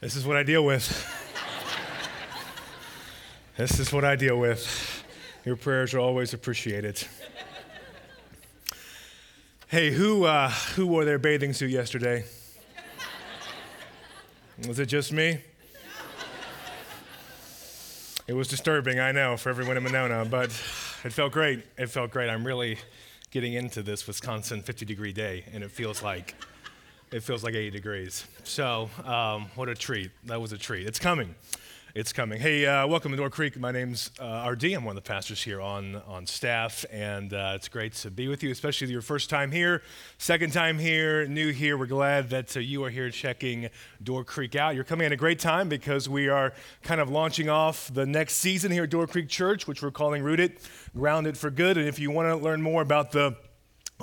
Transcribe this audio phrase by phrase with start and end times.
[0.00, 0.88] This is what I deal with.
[3.58, 5.04] this is what I deal with.
[5.44, 7.06] Your prayers are always appreciated.
[9.68, 12.24] Hey, who, uh, who wore their bathing suit yesterday?
[14.66, 15.42] Was it just me?
[18.26, 20.46] It was disturbing, I know, for everyone in Monona, but
[21.04, 21.62] it felt great.
[21.76, 22.30] It felt great.
[22.30, 22.78] I'm really
[23.32, 26.34] getting into this Wisconsin 50 degree day, and it feels like
[27.12, 28.24] it feels like 80 degrees.
[28.44, 30.12] So, um, what a treat.
[30.24, 30.86] That was a treat.
[30.86, 31.34] It's coming.
[31.92, 32.40] It's coming.
[32.40, 33.58] Hey, uh, welcome to Door Creek.
[33.58, 34.66] My name's uh, RD.
[34.66, 38.28] I'm one of the pastors here on, on staff, and uh, it's great to be
[38.28, 39.82] with you, especially your first time here,
[40.18, 41.76] second time here, new here.
[41.76, 43.70] We're glad that uh, you are here checking
[44.00, 44.76] Door Creek out.
[44.76, 46.52] You're coming at a great time because we are
[46.84, 50.22] kind of launching off the next season here at Door Creek Church, which we're calling
[50.22, 50.58] Rooted,
[50.96, 51.76] Grounded for Good.
[51.76, 53.36] And if you want to learn more about the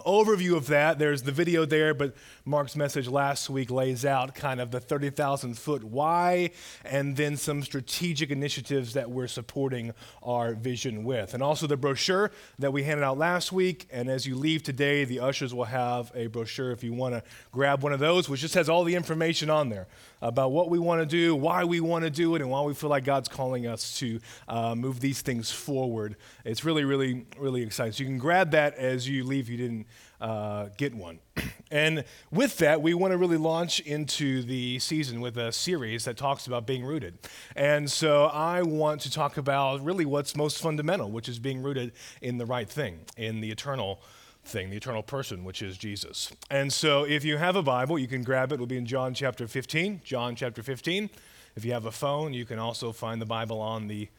[0.06, 1.00] overview of that.
[1.00, 2.16] There's the video there, but
[2.46, 6.52] Mark's message last week lays out kind of the 30,000 foot why
[6.86, 11.34] and then some strategic initiatives that we're supporting our vision with.
[11.34, 13.88] And also the brochure that we handed out last week.
[13.92, 17.24] And as you leave today, the ushers will have a brochure if you want to
[17.52, 19.88] grab one of those, which just has all the information on there
[20.22, 22.74] about what we want to do, why we want to do it, and why we
[22.74, 26.16] feel like God's calling us to uh, move these things forward.
[26.46, 27.94] It's really, really, really exciting.
[27.94, 29.50] So you can grab that as you leave.
[29.50, 29.88] You didn't
[30.20, 31.20] uh, get one.
[31.72, 36.18] and with that, we want to really launch into the season with a series that
[36.18, 37.18] talks about being rooted.
[37.56, 41.92] And so I want to talk about really what's most fundamental, which is being rooted
[42.22, 44.02] in the right thing, in the eternal
[44.48, 46.32] thing, the eternal person, which is Jesus.
[46.50, 48.56] And so if you have a Bible, you can grab it.
[48.56, 50.02] It'll be in John chapter 15.
[50.04, 51.10] John chapter 15.
[51.56, 54.10] If you have a phone, you can also find the Bible on the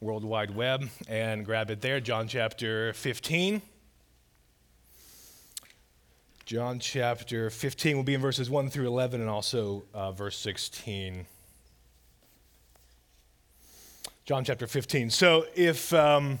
[0.00, 2.00] World Wide Web and grab it there.
[2.00, 3.62] John chapter 15.
[6.44, 11.26] John chapter 15 will be in verses 1 through 11 and also uh, verse 16.
[14.24, 15.10] John chapter 15.
[15.10, 15.92] So if.
[15.92, 16.40] Um,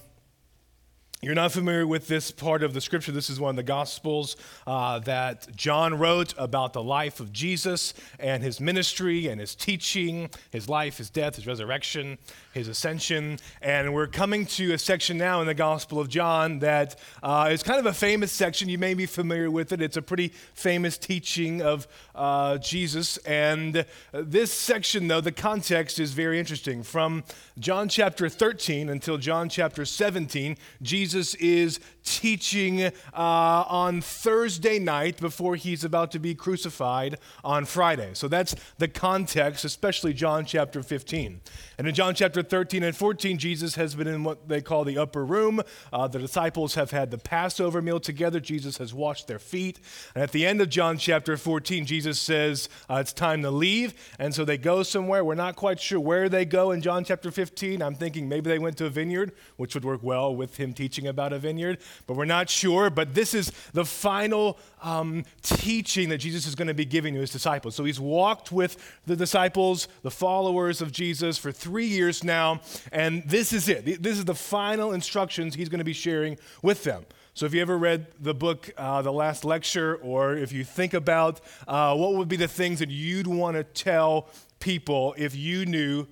[1.26, 3.10] you're not familiar with this part of the scripture.
[3.10, 7.94] This is one of the gospels uh, that John wrote about the life of Jesus
[8.20, 12.18] and his ministry and his teaching, his life, his death, his resurrection,
[12.54, 13.40] his ascension.
[13.60, 17.64] And we're coming to a section now in the Gospel of John that uh, is
[17.64, 18.68] kind of a famous section.
[18.68, 19.82] You may be familiar with it.
[19.82, 23.16] It's a pretty famous teaching of uh, Jesus.
[23.26, 26.84] And this section, though, the context is very interesting.
[26.84, 27.24] From
[27.58, 35.18] John chapter 13 until John chapter 17, Jesus Jesus is teaching uh, on Thursday night
[35.18, 38.10] before he's about to be crucified on Friday.
[38.12, 41.40] So that's the context, especially John chapter 15.
[41.78, 44.98] And in John chapter 13 and 14, Jesus has been in what they call the
[44.98, 45.60] upper room.
[45.92, 48.40] Uh, the disciples have had the Passover meal together.
[48.40, 49.80] Jesus has washed their feet.
[50.14, 53.94] And at the end of John chapter 14, Jesus says uh, it's time to leave.
[54.18, 55.24] And so they go somewhere.
[55.24, 57.82] We're not quite sure where they go in John chapter 15.
[57.82, 60.95] I'm thinking maybe they went to a vineyard, which would work well with him teaching
[60.96, 62.88] teaching about a vineyard, but we're not sure.
[62.88, 67.20] But this is the final um, teaching that Jesus is going to be giving to
[67.20, 67.74] his disciples.
[67.74, 72.60] So he's walked with the disciples, the followers of Jesus, for three years now,
[72.92, 74.02] and this is it.
[74.02, 77.04] This is the final instructions he's going to be sharing with them.
[77.34, 80.94] So, if you ever read the book, uh, The Last Lecture, or if you think
[80.94, 85.66] about uh, what would be the things that you'd want to tell people if you
[85.66, 86.06] knew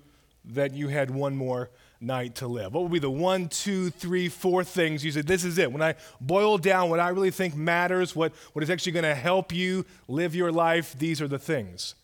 [0.45, 1.71] that you had one more
[2.05, 2.75] night to live?
[2.75, 5.73] What would be the one, two, three, four things you say, this is it?
[5.73, 9.15] When I boil down what I really think matters, what, what is actually going to
[9.15, 11.95] help you live your life, these are the things.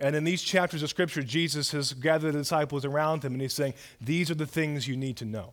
[0.00, 3.52] And in these chapters of Scripture, Jesus has gathered the disciples around him and he's
[3.52, 5.52] saying, These are the things you need to know.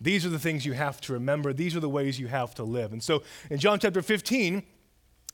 [0.00, 1.52] These are the things you have to remember.
[1.52, 2.92] These are the ways you have to live.
[2.92, 4.62] And so in John chapter 15,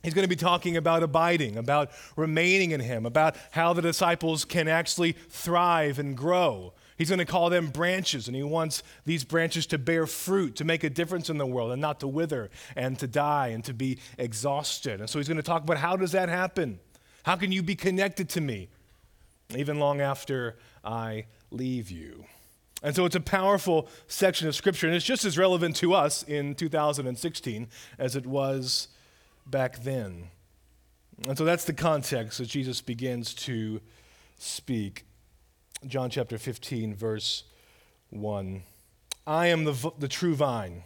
[0.05, 4.45] He's going to be talking about abiding, about remaining in Him, about how the disciples
[4.45, 6.75] can actually thrive and grow.
[6.97, 10.65] He's going to call them branches, and he wants these branches to bear fruit, to
[10.65, 13.75] make a difference in the world, and not to wither and to die and to
[13.75, 15.01] be exhausted.
[15.01, 16.79] And so he's going to talk about how does that happen?
[17.25, 18.69] How can you be connected to me
[19.57, 22.27] even long after I leave you?
[22.83, 26.23] And so it's a powerful section of scripture, and it's just as relevant to us
[26.23, 27.69] in 2016
[27.99, 28.89] as it was
[29.47, 30.29] back then.
[31.27, 33.81] And so that's the context that Jesus begins to
[34.39, 35.07] speak.
[35.87, 37.45] John chapter 15, verse
[38.11, 38.63] 1.
[39.27, 40.85] I am the, the true vine,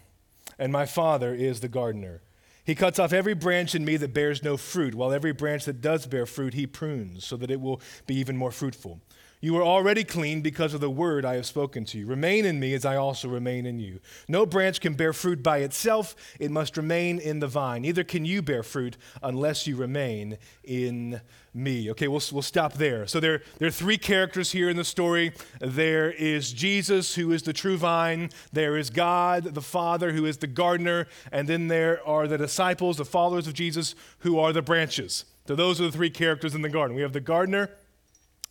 [0.58, 2.22] and my Father is the gardener.
[2.64, 5.80] He cuts off every branch in me that bears no fruit, while every branch that
[5.80, 9.00] does bear fruit, he prunes, so that it will be even more fruitful.
[9.40, 12.06] You are already clean because of the word I have spoken to you.
[12.06, 14.00] Remain in me as I also remain in you.
[14.26, 17.82] No branch can bear fruit by itself, it must remain in the vine.
[17.82, 21.20] Neither can you bear fruit unless you remain in
[21.55, 21.90] me.
[21.90, 23.06] Okay, we'll, we'll stop there.
[23.06, 27.43] So there, there are three characters here in the story there is Jesus, who is
[27.43, 32.06] the true vine, there is God, the Father, who is the gardener, and then there
[32.06, 35.25] are the disciples, the followers of Jesus, who are the branches.
[35.46, 36.96] So those are the three characters in the garden.
[36.96, 37.70] We have the gardener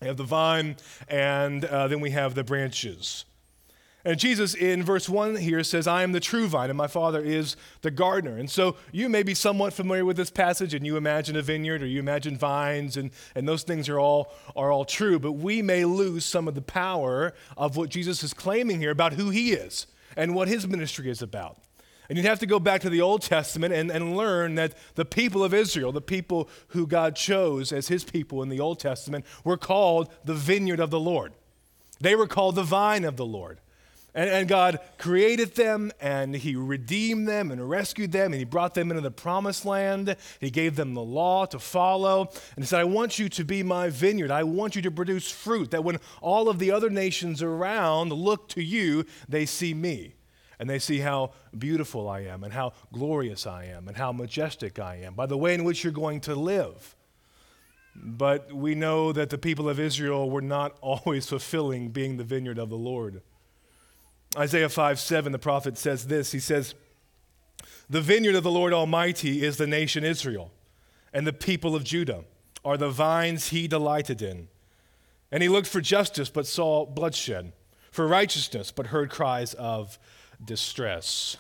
[0.01, 0.77] we have the vine,
[1.07, 3.25] and uh, then we have the branches.
[4.05, 7.21] And Jesus in verse 1 here says, I am the true vine, and my Father
[7.21, 8.37] is the gardener.
[8.37, 11.81] And so you may be somewhat familiar with this passage, and you imagine a vineyard
[11.81, 15.19] or you imagine vines, and, and those things are all, are all true.
[15.19, 19.13] But we may lose some of the power of what Jesus is claiming here about
[19.13, 21.57] who he is and what his ministry is about.
[22.09, 25.05] And you'd have to go back to the Old Testament and, and learn that the
[25.05, 29.25] people of Israel, the people who God chose as his people in the Old Testament,
[29.43, 31.33] were called the vineyard of the Lord.
[31.99, 33.59] They were called the vine of the Lord.
[34.15, 38.73] And, and, God created them and He redeemed them and rescued them and He brought
[38.73, 40.15] them into the promised land.
[40.39, 42.21] He gave them the law to follow.
[42.55, 44.31] And He said, I want you to be my vineyard.
[44.31, 48.47] I want you to produce fruit that when all of the other nations around look
[48.49, 50.15] to you, they see me
[50.59, 54.79] and they see how beautiful I am and how glorious I am and how majestic
[54.79, 56.95] I am by the way in which you're going to live.
[57.95, 62.59] But we know that the people of Israel were not always fulfilling being the vineyard
[62.59, 63.21] of the Lord.
[64.35, 66.75] Isaiah 5 7, the prophet says this He says,
[67.89, 70.51] The vineyard of the Lord Almighty is the nation Israel,
[71.13, 72.25] and the people of Judah
[72.63, 74.49] are the vines he delighted in.
[75.31, 77.53] And he looked for justice, but saw bloodshed,
[77.91, 79.97] for righteousness, but heard cries of
[80.43, 81.37] distress.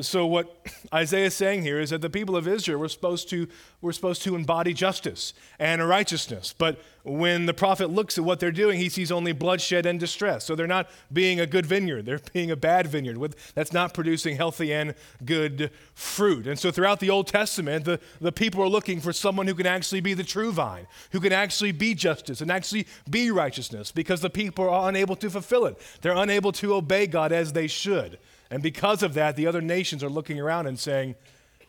[0.00, 3.46] So, what Isaiah is saying here is that the people of Israel were supposed to,
[3.80, 6.54] were supposed to embody justice and righteousness.
[6.56, 10.44] But when the prophet looks at what they're doing, he sees only bloodshed and distress.
[10.44, 13.94] So, they're not being a good vineyard, they're being a bad vineyard with, that's not
[13.94, 14.94] producing healthy and
[15.24, 16.48] good fruit.
[16.48, 19.66] And so, throughout the Old Testament, the, the people are looking for someone who can
[19.66, 24.20] actually be the true vine, who can actually be justice and actually be righteousness, because
[24.20, 25.78] the people are unable to fulfill it.
[26.00, 28.18] They're unable to obey God as they should.
[28.50, 31.14] And because of that, the other nations are looking around and saying,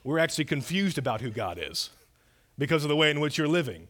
[0.03, 1.89] We're actually confused about who God is
[2.57, 3.87] because of the way in which you're living,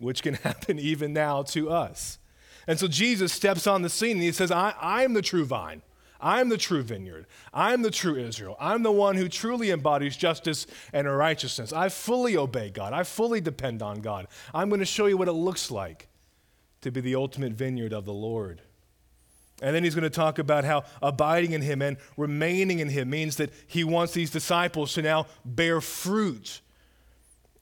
[0.00, 2.18] which can happen even now to us.
[2.66, 5.44] And so Jesus steps on the scene and he says, I, I am the true
[5.44, 5.82] vine.
[6.20, 7.26] I'm the true vineyard.
[7.52, 8.56] I'm the true Israel.
[8.58, 11.72] I'm the one who truly embodies justice and righteousness.
[11.72, 12.92] I fully obey God.
[12.92, 14.26] I fully depend on God.
[14.54, 16.08] I'm going to show you what it looks like
[16.80, 18.62] to be the ultimate vineyard of the Lord.
[19.62, 23.10] And then he's going to talk about how abiding in him and remaining in him
[23.10, 26.60] means that he wants these disciples to now bear fruit.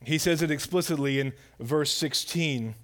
[0.03, 2.75] He says it explicitly in verse 16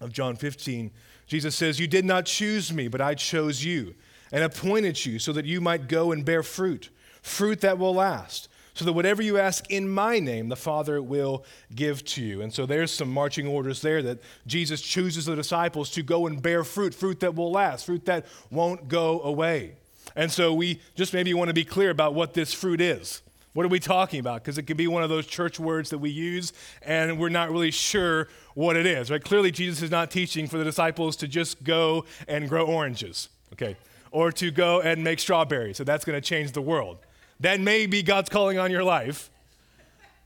[0.00, 0.90] of John 15.
[1.26, 3.94] Jesus says, You did not choose me, but I chose you
[4.30, 6.90] and appointed you so that you might go and bear fruit,
[7.22, 11.44] fruit that will last so that whatever you ask in my name, the Father will
[11.74, 12.42] give to you.
[12.42, 16.42] And so there's some marching orders there that Jesus chooses the disciples to go and
[16.42, 19.76] bear fruit, fruit that will last, fruit that won't go away.
[20.14, 23.22] And so we just maybe want to be clear about what this fruit is.
[23.54, 24.42] What are we talking about?
[24.42, 26.52] Because it could be one of those church words that we use
[26.82, 29.24] and we're not really sure what it is, right?
[29.24, 33.78] Clearly, Jesus is not teaching for the disciples to just go and grow oranges, okay?
[34.10, 35.78] Or to go and make strawberries.
[35.78, 36.98] So that's going to change the world.
[37.40, 39.30] That may be God's calling on your life,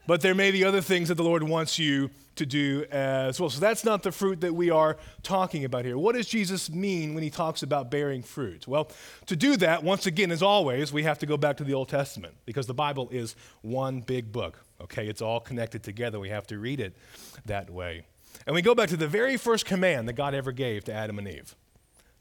[0.06, 3.50] but there may be other things that the Lord wants you to do as well.
[3.50, 5.98] So that's not the fruit that we are talking about here.
[5.98, 8.66] What does Jesus mean when he talks about bearing fruit?
[8.66, 8.90] Well,
[9.26, 11.88] to do that, once again, as always, we have to go back to the Old
[11.88, 14.64] Testament because the Bible is one big book.
[14.80, 16.18] Okay, it's all connected together.
[16.18, 16.96] We have to read it
[17.44, 18.06] that way.
[18.46, 21.18] And we go back to the very first command that God ever gave to Adam
[21.18, 21.54] and Eve.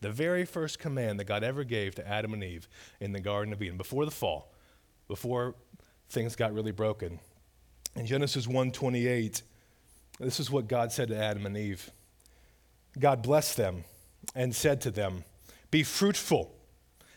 [0.01, 2.67] The very first command that God ever gave to Adam and Eve
[2.99, 4.51] in the Garden of Eden before the fall
[5.09, 5.55] before
[6.09, 7.19] things got really broken.
[7.95, 9.41] In Genesis 1:28,
[10.19, 11.91] this is what God said to Adam and Eve.
[12.97, 13.83] God blessed them
[14.33, 15.25] and said to them,
[15.71, 16.55] "Be fruitful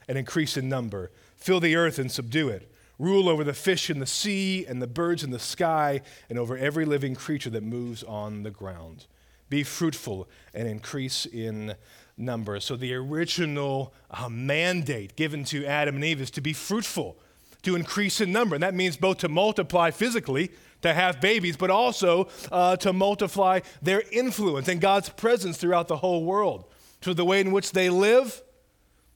[0.08, 2.68] and increase in number, fill the earth and subdue it."
[2.98, 6.56] Rule over the fish in the sea and the birds in the sky and over
[6.56, 9.06] every living creature that moves on the ground.
[9.48, 11.74] Be fruitful and increase in
[12.16, 12.60] number.
[12.60, 17.18] So, the original uh, mandate given to Adam and Eve is to be fruitful
[17.62, 18.54] to increase in number.
[18.54, 20.50] And that means both to multiply physically,
[20.82, 25.96] to have babies, but also uh, to multiply their influence and God's presence throughout the
[25.96, 26.64] whole world.
[27.02, 28.42] To the way in which they live,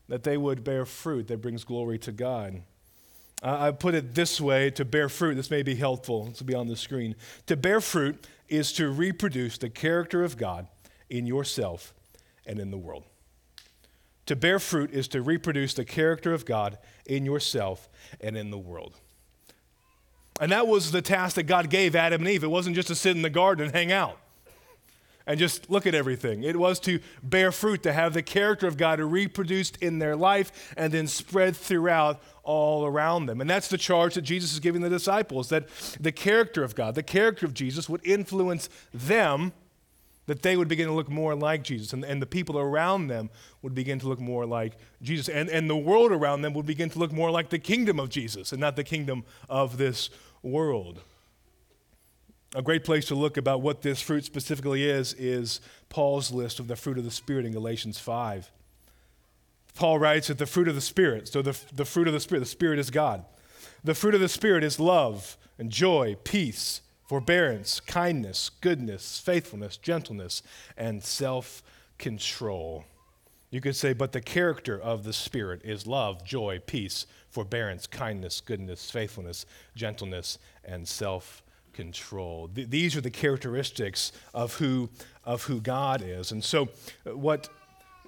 [0.09, 2.63] that they would bear fruit that brings glory to God.
[3.43, 6.47] Uh, I put it this way to bear fruit, this may be helpful, this will
[6.47, 7.15] be on the screen.
[7.47, 10.69] To bear fruit is to reproduce the character of God
[11.11, 11.93] in yourself
[12.47, 13.05] and in the world.
[14.27, 17.89] To bear fruit is to reproduce the character of God in yourself
[18.21, 18.95] and in the world.
[20.41, 22.45] And that was the task that God gave Adam and Eve.
[22.45, 24.19] It wasn't just to sit in the garden and hang out
[25.27, 26.45] and just look at everything.
[26.45, 30.75] It was to bear fruit, to have the character of God reproduced in their life
[30.77, 33.41] and then spread throughout all around them.
[33.41, 36.95] And that's the charge that Jesus is giving the disciples that the character of God,
[36.95, 39.53] the character of Jesus would influence them
[40.27, 43.31] that they would begin to look more like Jesus, and, and the people around them
[43.63, 46.91] would begin to look more like Jesus, and, and the world around them would begin
[46.91, 50.11] to look more like the kingdom of Jesus and not the kingdom of this
[50.43, 51.01] world.
[52.55, 56.69] A great place to look about what this fruit specifically is is Paul's list of
[56.69, 58.51] the fruit of the Spirit in Galatians 5.
[59.75, 62.41] Paul writes that the fruit of the Spirit, so the, the fruit of the Spirit,
[62.41, 63.25] the Spirit is God.
[63.85, 70.43] The fruit of the Spirit is love and joy, peace forbearance, kindness, goodness, faithfulness, gentleness,
[70.77, 71.63] and self
[71.99, 72.85] control.
[73.51, 78.41] You could say, but the character of the Spirit is love, joy, peace, forbearance, kindness,
[78.41, 82.49] goodness, faithfulness, gentleness, and self control.
[82.49, 84.91] Th- these are the characteristics of who,
[85.25, 86.33] of who God is.
[86.33, 86.69] And so,
[87.07, 87.49] uh, what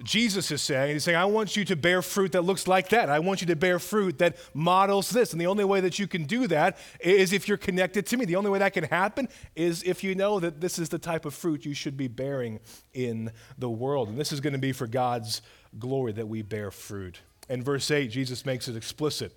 [0.03, 3.09] Jesus is saying, He's saying, I want you to bear fruit that looks like that.
[3.09, 5.33] I want you to bear fruit that models this.
[5.33, 8.25] And the only way that you can do that is if you're connected to me.
[8.25, 11.25] The only way that can happen is if you know that this is the type
[11.25, 12.61] of fruit you should be bearing
[12.95, 14.09] in the world.
[14.09, 15.43] And this is going to be for God's
[15.79, 17.21] glory that we bear fruit.
[17.49, 19.33] In verse 8, Jesus makes it explicit.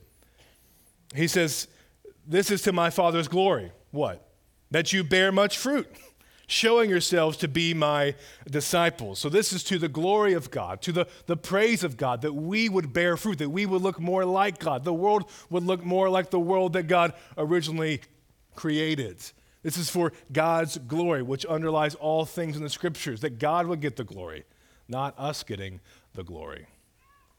[1.15, 1.68] He says,
[2.27, 3.72] This is to my Father's glory.
[3.91, 4.27] What?
[4.70, 5.88] That you bear much fruit
[6.51, 8.13] showing yourselves to be my
[8.50, 9.20] disciples.
[9.20, 12.34] So, this is to the glory of God, to the, the praise of God, that
[12.34, 14.84] we would bear fruit, that we would look more like God.
[14.84, 18.01] The world would look more like the world that God originally
[18.55, 19.17] created.
[19.63, 23.79] This is for God's glory, which underlies all things in the scriptures, that God would
[23.79, 24.43] get the glory,
[24.88, 25.79] not us getting
[26.13, 26.67] the glory.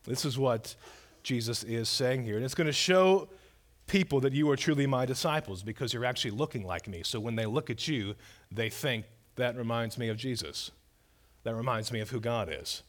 [0.05, 0.75] This is what
[1.23, 2.37] Jesus is saying here.
[2.37, 3.29] And it's going to show
[3.87, 7.03] people that you are truly my disciples because you're actually looking like me.
[7.05, 8.15] So when they look at you,
[8.51, 10.71] they think, that reminds me of Jesus.
[11.45, 12.83] That reminds me of who God is.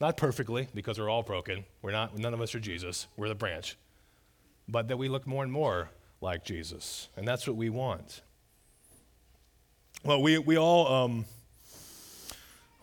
[0.00, 1.64] Not perfectly, because we're all broken.
[1.80, 3.06] We're not, none of us are Jesus.
[3.16, 3.76] We're the branch.
[4.68, 7.08] But that we look more and more like Jesus.
[7.16, 8.20] And that's what we want.
[10.04, 10.92] Well, we, we all.
[10.92, 11.24] Um,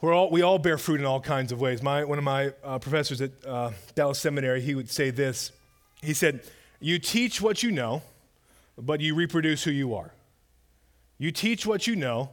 [0.02, 1.82] we're all, we all bear fruit in all kinds of ways.
[1.82, 5.54] My, one of my uh, professors at uh, Dallas Seminary, he would say this.
[6.02, 6.42] He said,
[6.84, 8.02] you teach what you know,
[8.78, 10.14] but you reproduce who you are.
[11.18, 12.32] You teach what you know,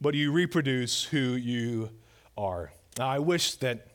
[0.00, 1.90] but you reproduce who you
[2.36, 2.72] are.
[2.98, 3.86] Now, I wish that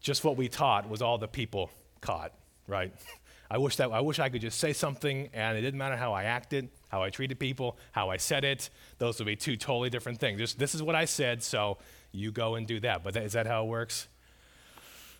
[0.00, 1.70] just what we taught was all the people
[2.00, 2.32] caught,
[2.68, 2.94] right?
[3.50, 6.12] I wish that I wish I could just say something and it didn't matter how
[6.12, 8.70] I acted, how I treated people, how I said it.
[8.98, 10.38] Those would be two totally different things.
[10.38, 11.78] Just this is what I said, so
[12.12, 13.02] you go and do that.
[13.02, 14.06] But that, is that how it works?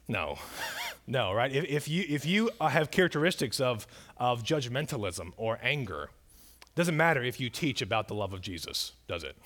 [0.08, 0.38] No,
[1.06, 1.52] no, right?
[1.52, 6.10] If, if, you, if you have characteristics of, of judgmentalism or anger,
[6.74, 9.36] doesn't matter if you teach about the love of Jesus, does it?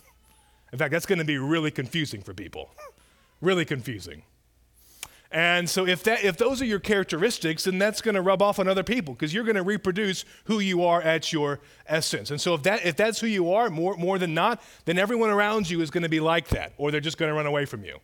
[0.72, 2.70] In fact, that's going to be really confusing for people.
[3.40, 4.22] really confusing.
[5.30, 8.58] And so if that if those are your characteristics, then that's going to rub off
[8.58, 12.30] on other people because you're going to reproduce who you are at your essence.
[12.30, 15.30] And so if that if that's who you are more more than not, then everyone
[15.30, 17.64] around you is going to be like that or they're just going to run away
[17.64, 17.98] from you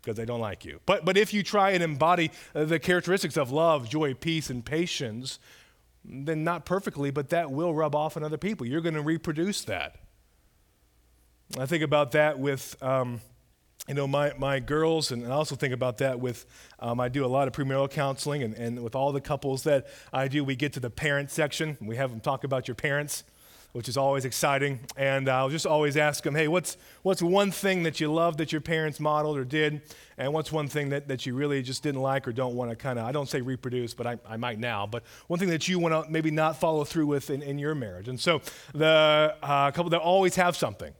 [0.00, 0.80] because they don't like you.
[0.86, 4.64] But, but if you try and embody uh, the characteristics of love, joy, peace, and
[4.64, 5.38] patience,
[6.04, 8.66] then not perfectly, but that will rub off on other people.
[8.66, 9.96] You're going to reproduce that.
[11.58, 13.20] I think about that with, um,
[13.88, 16.46] you know, my, my girls, and I also think about that with,
[16.78, 19.88] um, I do a lot of premarital counseling, and, and with all the couples that
[20.12, 21.76] I do, we get to the parent section.
[21.80, 23.24] We have them talk about your parents
[23.72, 24.80] which is always exciting.
[24.96, 28.52] And I'll just always ask them, hey, what's, what's one thing that you love that
[28.52, 29.82] your parents modeled or did?
[30.18, 32.76] And what's one thing that, that you really just didn't like or don't want to
[32.76, 35.68] kind of, I don't say reproduce, but I, I might now, but one thing that
[35.68, 38.08] you want to maybe not follow through with in, in your marriage.
[38.08, 38.40] And so
[38.74, 40.92] the uh, couple that always have something.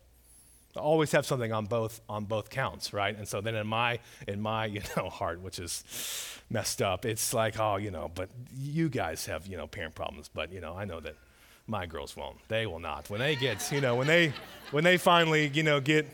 [0.76, 3.16] always have something on both on both counts, right?
[3.16, 3.98] And so then in my
[4.28, 5.84] in my you know heart, which is
[6.48, 10.30] messed up, it's like oh you know, but you guys have you know parent problems,
[10.32, 11.16] but you know I know that
[11.66, 12.36] my girls won't.
[12.48, 13.08] They will not.
[13.10, 14.32] When they get, you know, when they,
[14.70, 16.06] when they finally, you know, get,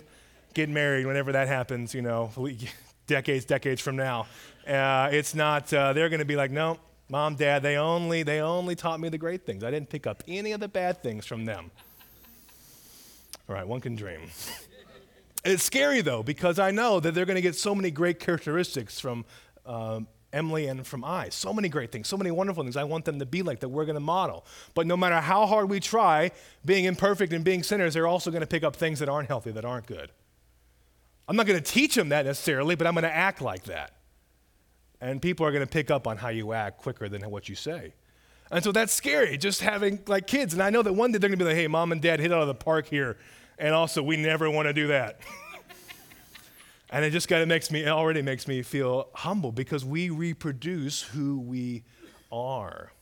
[0.55, 2.31] get married, whenever that happens, you know,
[3.07, 4.27] decades, decades from now,
[4.67, 5.73] uh, it's not.
[5.73, 9.09] Uh, they're going to be like, no, mom, dad, they only, they only taught me
[9.09, 9.65] the great things.
[9.65, 11.71] I didn't pick up any of the bad things from them.
[13.49, 14.23] All right, one can dream.
[15.45, 18.99] it's scary though because I know that they're going to get so many great characteristics
[18.99, 19.25] from
[19.65, 21.31] um, Emily and from I.
[21.31, 23.71] So many great things, so many wonderful things I want them to be like that
[23.71, 24.45] we're going to model.
[24.75, 26.31] But no matter how hard we try,
[26.65, 29.51] being imperfect and being sinners, they're also going to pick up things that aren't healthy,
[29.53, 30.13] that aren't good.
[31.29, 33.93] I'm not going to teach them that necessarily, but I'm going to act like that.
[35.01, 37.55] And people are going to pick up on how you act quicker than what you
[37.55, 37.95] say.
[38.51, 40.53] And so that's scary, just having like kids.
[40.53, 42.21] And I know that one day they're going to be like, hey, mom and dad
[42.21, 43.17] hit out of the park here.
[43.59, 45.21] And also, we never want to do that.
[46.91, 50.11] and it just kind of makes me, it already makes me feel humble because we
[50.11, 51.83] reproduce who we
[52.31, 52.93] are.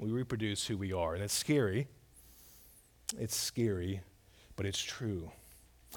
[0.00, 1.14] We reproduce who we are.
[1.14, 1.86] And it's scary.
[3.18, 4.00] It's scary,
[4.56, 5.30] but it's true.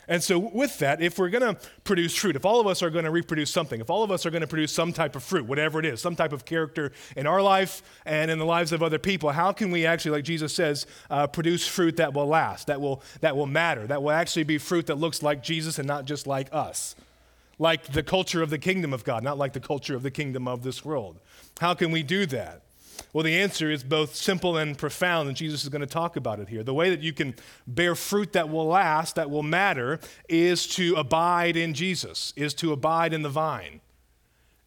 [0.07, 2.89] And so, with that, if we're going to produce fruit, if all of us are
[2.89, 5.23] going to reproduce something, if all of us are going to produce some type of
[5.23, 8.71] fruit, whatever it is, some type of character in our life and in the lives
[8.71, 12.27] of other people, how can we actually, like Jesus says, uh, produce fruit that will
[12.27, 15.79] last, that will, that will matter, that will actually be fruit that looks like Jesus
[15.79, 16.95] and not just like us?
[17.57, 20.47] Like the culture of the kingdom of God, not like the culture of the kingdom
[20.47, 21.19] of this world.
[21.59, 22.61] How can we do that?
[23.13, 26.39] Well, the answer is both simple and profound, and Jesus is going to talk about
[26.39, 26.63] it here.
[26.63, 27.35] The way that you can
[27.67, 32.71] bear fruit that will last, that will matter, is to abide in Jesus, is to
[32.73, 33.81] abide in the vine,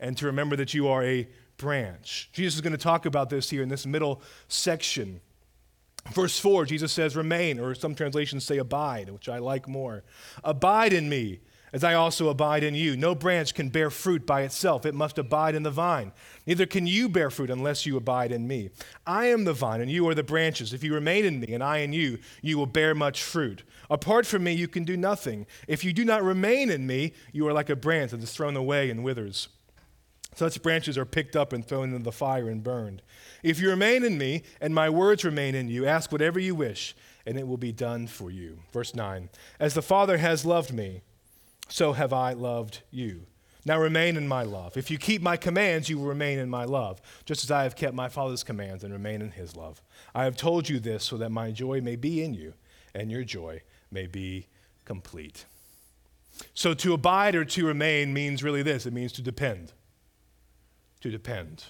[0.01, 2.31] and to remember that you are a branch.
[2.33, 5.21] Jesus is going to talk about this here in this middle section.
[6.13, 10.05] Verse 4, Jesus says, Remain, or some translations say abide, which I like more.
[10.43, 11.41] Abide in me
[11.73, 12.97] as I also abide in you.
[12.97, 16.13] No branch can bear fruit by itself, it must abide in the vine.
[16.47, 18.71] Neither can you bear fruit unless you abide in me.
[19.07, 20.73] I am the vine, and you are the branches.
[20.73, 23.63] If you remain in me, and I in you, you will bear much fruit.
[23.91, 25.47] Apart from me, you can do nothing.
[25.67, 28.57] If you do not remain in me, you are like a branch that is thrown
[28.57, 29.49] away and withers.
[30.35, 33.03] Such branches are picked up and thrown into the fire and burned.
[33.43, 36.95] If you remain in me, and my words remain in you, ask whatever you wish,
[37.27, 38.61] and it will be done for you.
[38.73, 41.03] Verse 9 As the Father has loved me,
[41.69, 43.27] so have I loved you.
[43.65, 44.77] Now remain in my love.
[44.77, 47.77] If you keep my commands, you will remain in my love, just as I have
[47.77, 49.83] kept my Father's commands and remain in his love.
[50.15, 52.55] I have told you this so that my joy may be in you
[52.95, 54.47] and your joy may be
[54.85, 55.45] complete.
[56.55, 59.73] So to abide or to remain means really this it means to depend.
[61.03, 61.65] To depend.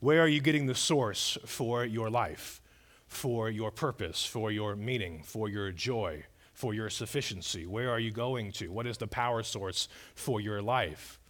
[0.00, 2.60] Where are you getting the source for your life,
[3.08, 6.24] for your purpose, for your meaning, for your joy?
[6.56, 7.66] For your sufficiency?
[7.66, 8.68] Where are you going to?
[8.68, 11.20] What is the power source for your life?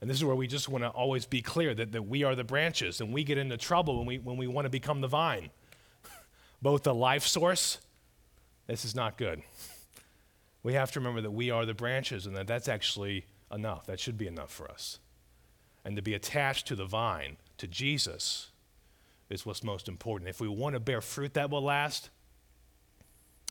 [0.00, 2.36] And this is where we just want to always be clear that, that we are
[2.36, 5.08] the branches and we get into trouble when we, when we want to become the
[5.08, 5.50] vine.
[6.62, 7.78] Both the life source,
[8.68, 9.42] this is not good.
[10.62, 13.86] We have to remember that we are the branches and that that's actually enough.
[13.86, 15.00] That should be enough for us.
[15.84, 18.50] And to be attached to the vine, to Jesus,
[19.28, 20.30] is what's most important.
[20.30, 22.10] If we want to bear fruit that will last,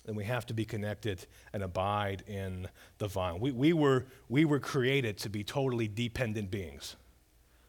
[0.07, 3.41] then we have to be connected and abide in the vine.
[3.41, 6.95] We, we, were, we were created to be totally dependent beings,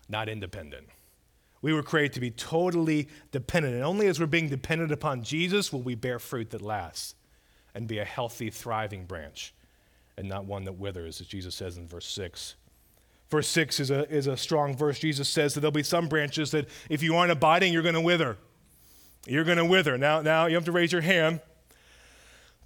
[0.08, 0.86] not independent.
[1.60, 3.74] We were created to be totally dependent.
[3.74, 7.16] And only as we're being dependent upon Jesus will we bear fruit that lasts
[7.74, 9.52] and be a healthy, thriving branch
[10.16, 12.54] and not one that withers, as Jesus says in verse 6.
[13.30, 15.00] Verse 6 is a, is a strong verse.
[15.00, 18.00] Jesus says that there'll be some branches that if you aren't abiding, you're going to
[18.00, 18.36] wither.
[19.26, 19.98] You're going to wither.
[19.98, 21.40] Now, now you have to raise your hand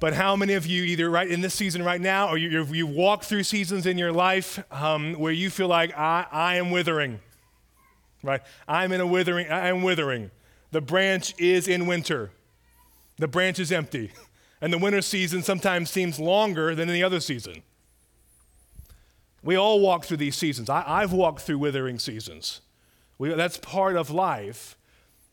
[0.03, 2.89] but how many of you, either right in this season right now, or you, you
[2.89, 7.21] walk through seasons in your life um, where you feel like I, I am withering,
[8.21, 8.41] right?
[8.67, 9.49] I'm in a withering.
[9.49, 10.33] I am withering.
[10.73, 12.33] The branch is in winter.
[13.19, 14.11] The branch is empty,
[14.61, 17.63] and the winter season sometimes seems longer than any other season.
[19.41, 20.69] We all walk through these seasons.
[20.69, 22.61] I, have walked through withering seasons.
[23.19, 24.77] We, that's part of life.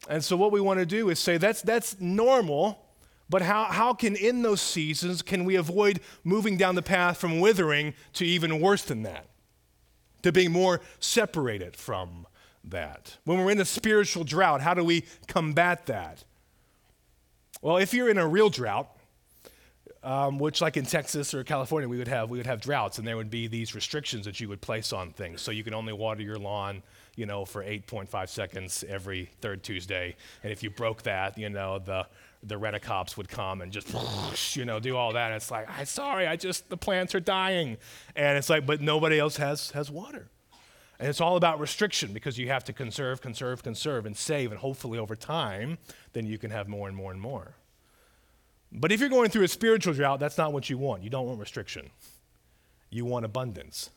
[0.07, 2.85] And so, what we want to do is say that's, that's normal
[3.29, 7.39] but how, how can, in those seasons, can we avoid moving down the path from
[7.39, 9.27] withering to even worse than that?
[10.23, 12.27] To being more separated from
[12.63, 13.17] that.
[13.23, 16.23] When we're in a spiritual drought, how do we combat that?
[17.61, 18.89] Well, if you're in a real drought,
[20.03, 23.07] um, which like in Texas or California we would have we would have droughts and
[23.07, 25.91] there would be these restrictions that you would place on things so you can only
[25.91, 26.81] water your lawn
[27.17, 31.79] you know for 8.5 seconds every third Tuesday and if you broke that you know
[31.79, 32.07] the
[32.43, 33.93] the Rent-A-Cops would come and just,
[34.55, 35.27] you know, do all that.
[35.27, 37.77] And it's like, I'm sorry, I just, the plants are dying.
[38.15, 40.27] And it's like, but nobody else has, has water.
[40.99, 44.51] And it's all about restriction because you have to conserve, conserve, conserve, and save.
[44.51, 45.77] And hopefully over time,
[46.13, 47.55] then you can have more and more and more.
[48.71, 51.03] But if you're going through a spiritual drought, that's not what you want.
[51.03, 51.89] You don't want restriction,
[52.89, 53.89] you want abundance.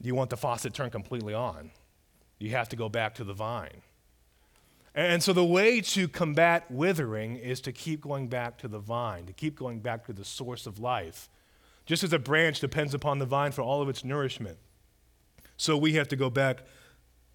[0.00, 1.70] You want the faucet turned completely on.
[2.40, 3.82] You have to go back to the vine.
[4.94, 9.26] And so the way to combat withering is to keep going back to the vine,
[9.26, 11.30] to keep going back to the source of life.
[11.86, 14.58] Just as a branch depends upon the vine for all of its nourishment,
[15.56, 16.62] so we have to go back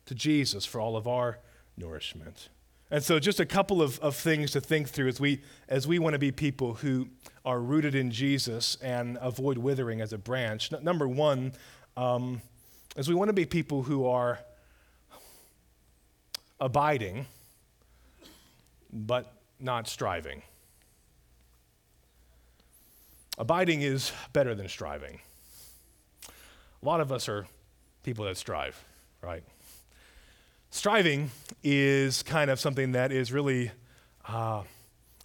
[0.06, 1.40] to Jesus for all of our
[1.76, 2.50] nourishment.
[2.90, 6.00] And so, just a couple of, of things to think through as we, as we
[6.00, 7.10] want to be people who
[7.44, 10.72] are rooted in Jesus and avoid withering as a branch.
[10.72, 11.52] N- number one,
[11.98, 12.42] um,
[12.96, 14.40] is we want to be people who are
[16.62, 17.26] abiding,
[18.92, 20.42] but not striving.
[23.38, 25.20] Abiding is better than striving.
[26.28, 27.46] A lot of us are
[28.04, 28.84] people that strive,
[29.22, 29.44] right?
[30.70, 31.32] Striving
[31.64, 33.72] is kind of something that is really,
[34.28, 34.64] uh,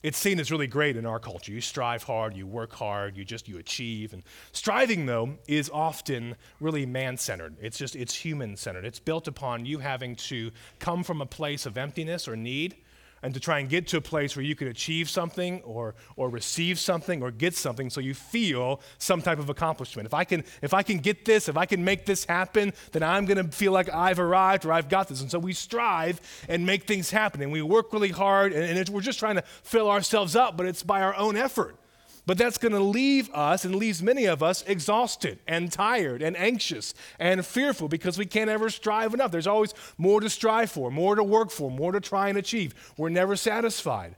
[0.03, 1.53] it's seen as really great in our culture.
[1.53, 4.13] You strive hard, you work hard, you just, you achieve.
[4.13, 4.23] And
[4.53, 7.57] striving, though, is often really man-centered.
[7.61, 8.85] It's just, it's human-centered.
[8.85, 12.77] It's built upon you having to come from a place of emptiness or need
[13.23, 16.29] and to try and get to a place where you can achieve something or, or
[16.29, 20.07] receive something or get something so you feel some type of accomplishment.
[20.07, 23.03] If I can, if I can get this, if I can make this happen, then
[23.03, 25.21] I'm going to feel like I've arrived or I've got this.
[25.21, 28.89] And so we strive and make things happen and we work really hard and, and
[28.89, 31.77] we're just trying to fill ourselves up, but it's by our own effort.
[32.25, 36.37] But that's going to leave us and leaves many of us exhausted and tired and
[36.37, 39.33] anxious and fearful because we can't ever strive enough.
[39.33, 42.95] There's always more to strive for, more to work for, more to try and achieve.
[42.97, 44.15] We're never satisfied.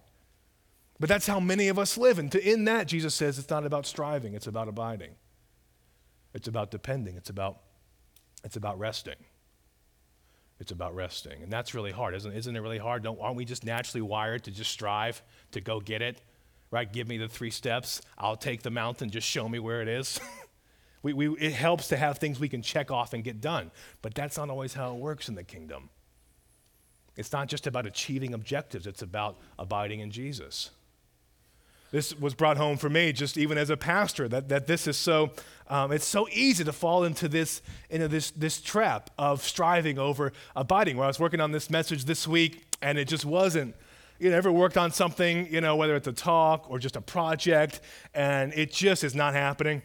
[1.01, 2.19] But that's how many of us live.
[2.19, 5.15] And to, end that, Jesus says it's not about striving, it's about abiding.
[6.35, 7.61] It's about depending, it's about,
[8.45, 9.17] it's about resting.
[10.61, 11.43] It's about resting.
[11.43, 13.03] And that's really hard, isn't, isn't it really hard?
[13.03, 16.21] Don't, aren't we just naturally wired to just strive to go get it?
[16.75, 16.93] Right?
[16.93, 18.03] Give me the three steps.
[18.19, 19.09] I'll take the mountain.
[19.09, 20.19] Just show me where it is.
[21.05, 23.71] we, we, it helps to have things we can check off and get done.
[24.03, 25.89] But that's not always how it works in the kingdom.
[27.17, 30.71] It's not just about achieving objectives, it's about abiding in Jesus.
[31.93, 34.97] This was brought home for me, just even as a pastor, that, that this is
[34.97, 35.31] so,
[35.69, 40.33] um, it's so easy to fall into this, into this, this trap of striving over
[40.57, 40.97] abiding.
[40.97, 43.77] When I was working on this message this week, and it just wasn't
[44.19, 47.01] you know, ever worked on something, you know, whether it's a talk or just a
[47.01, 47.81] project,
[48.15, 49.83] and it just is not happening?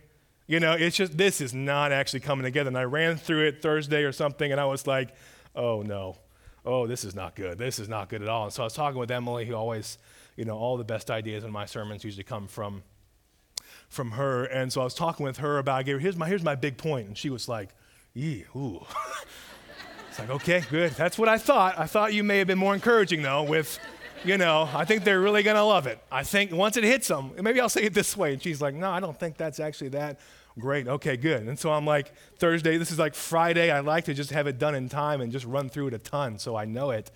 [0.48, 2.70] You know, it's just, this is not actually coming together.
[2.70, 5.10] And I ran through it Thursday or something, and I was like,
[5.56, 6.18] oh no,
[6.66, 7.58] oh, this is not good.
[7.58, 8.46] This is not good at all.
[8.46, 9.98] And so I was talking with Emily, who always,
[10.36, 12.84] you know, all the best ideas in my sermons usually come from
[13.90, 14.46] from her.
[14.46, 16.56] And so I was talking with her about, I gave her, here's my, here's my
[16.56, 17.08] big point.
[17.08, 17.70] And she was like,
[18.14, 18.86] yee, ooh.
[20.10, 20.92] it's like, okay, good.
[20.92, 21.78] That's what I thought.
[21.78, 23.80] I thought you may have been more encouraging, though, with
[24.26, 26.00] you know, I think they're really going to love it.
[26.12, 28.34] I think once it hits them, maybe I'll say it this way.
[28.34, 30.20] And she's like, no, I don't think that's actually that
[30.58, 30.88] great.
[30.88, 31.48] Okay, good.
[31.48, 33.72] And so I'm like, Thursday, this is like Friday.
[33.72, 36.00] I like to just have it done in time and just run through it a
[36.00, 37.12] ton so I know it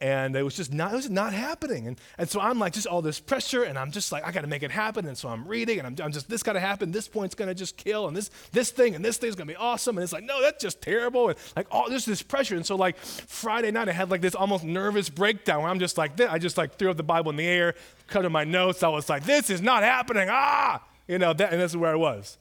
[0.00, 1.86] and it was just not, it was not happening.
[1.86, 4.40] And, and so I'm like, just all this pressure, and I'm just like, I got
[4.40, 5.06] to make it happen.
[5.06, 6.90] And so I'm reading, and I'm, I'm just, this got to happen.
[6.90, 9.98] This point's to just kill, and this, this thing, and this thing's to be awesome.
[9.98, 11.28] And it's like, no, that's just terrible.
[11.28, 12.56] And like, oh, there's this pressure.
[12.56, 15.98] And so like Friday night, I had like this almost nervous breakdown where I'm just
[15.98, 17.74] like, I just like threw up the Bible in the air,
[18.06, 18.82] cut in my notes.
[18.82, 20.28] I was like, this is not happening.
[20.30, 22.38] Ah, you know, that, and this is where I was.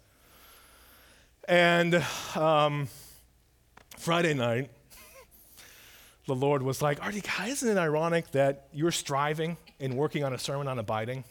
[1.47, 2.03] And
[2.35, 2.87] um,
[3.97, 4.69] Friday night,
[6.29, 10.37] the Lord was like, Artie, isn't it ironic that you're striving and working on a
[10.37, 11.23] sermon on abiding?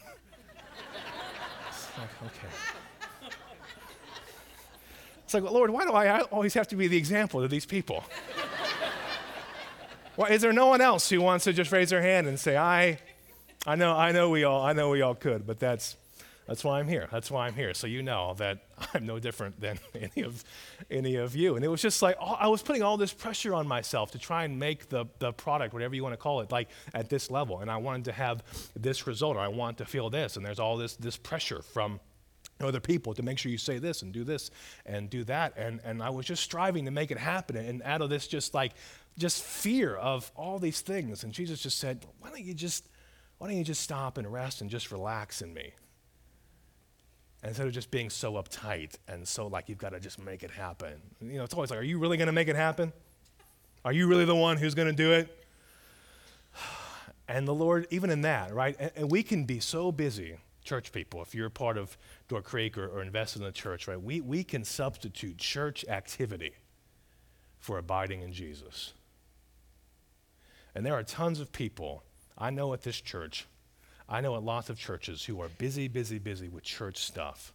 [1.69, 3.33] it's like, okay.
[5.23, 8.03] It's like, Lord, why do I always have to be the example to these people?
[10.17, 12.57] why, is there no one else who wants to just raise their hand and say,
[12.57, 12.99] I,
[13.65, 15.95] I know, I know we all, I know we all could, but that's,
[16.49, 17.07] that's why I'm here.
[17.11, 17.75] That's why I'm here.
[17.75, 18.63] So you know that
[18.95, 20.43] I'm no different than any of,
[20.89, 21.55] any of you.
[21.55, 24.45] And it was just like, I was putting all this pressure on myself to try
[24.45, 27.59] and make the, the product, whatever you want to call it, like at this level.
[27.59, 28.41] And I wanted to have
[28.75, 30.37] this result, or I want to feel this.
[30.37, 31.99] And there's all this, this pressure from
[32.61, 34.49] other people to make sure you say this and do this
[34.87, 35.53] and do that.
[35.55, 37.57] And, and I was just striving to make it happen.
[37.57, 38.73] And out of this just like,
[39.19, 41.23] just fear of all these things.
[41.23, 42.89] And Jesus just said, why don't you just,
[43.37, 45.73] why don't you just stop and rest and just relax in me?
[47.43, 50.51] Instead of just being so uptight and so like you've got to just make it
[50.51, 50.93] happen.
[51.21, 52.91] You know, it's always like, are you really going to make it happen?
[53.85, 55.45] Are you really the one who's going to do it?
[57.31, 58.75] And the Lord, even in that, right?
[58.79, 61.95] And, and, we can be so busy, church people, if you're part of
[62.27, 64.01] Door Creek or, or invested in the church, right?
[64.01, 66.53] We, we can substitute church activity
[67.59, 68.93] for abiding in Jesus.
[70.73, 72.01] And there are tons of people
[72.35, 73.45] I know at this church
[74.11, 77.53] I know at lots of churches who are busy, busy, busy with church stuff,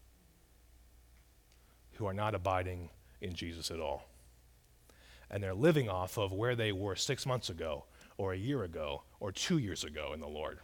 [1.95, 2.91] who are not abiding
[3.21, 4.07] in Jesus at all.
[5.29, 7.87] And they're living off of where they were six months ago,
[8.17, 10.61] or a year ago, or two years ago in the Lord.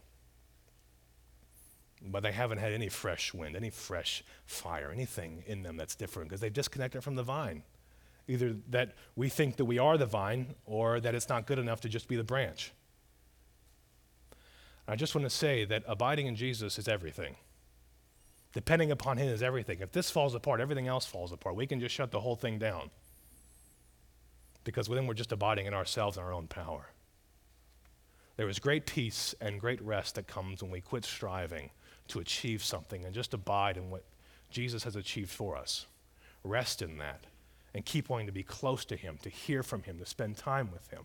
[2.01, 6.29] But they haven't had any fresh wind, any fresh fire, anything in them that's different
[6.29, 7.65] because they've disconnected from the vine.
[8.29, 11.81] Either that we think that we are the vine, or that it's not good enough
[11.81, 12.73] to just be the branch.
[14.91, 17.37] I just want to say that abiding in Jesus is everything.
[18.53, 19.79] Depending upon Him is everything.
[19.81, 21.55] If this falls apart, everything else falls apart.
[21.55, 22.91] We can just shut the whole thing down
[24.65, 26.91] because then we're just abiding in ourselves and our own power.
[28.37, 31.71] There is great peace and great rest that comes when we quit striving
[32.09, 34.05] to achieve something and just abide in what
[34.51, 35.87] Jesus has achieved for us.
[36.43, 37.21] Rest in that
[37.75, 40.71] and keep wanting to be close to Him, to hear from Him, to spend time
[40.73, 41.03] with Him.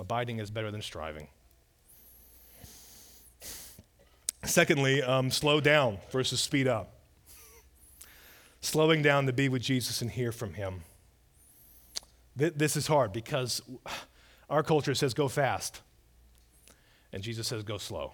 [0.00, 1.26] Abiding is better than striving.
[4.46, 6.92] Secondly, um, slow down versus speed up.
[8.60, 10.82] Slowing down to be with Jesus and hear from Him.
[12.38, 13.60] Th- this is hard because
[14.48, 15.80] our culture says go fast,
[17.12, 18.12] and Jesus says go slow.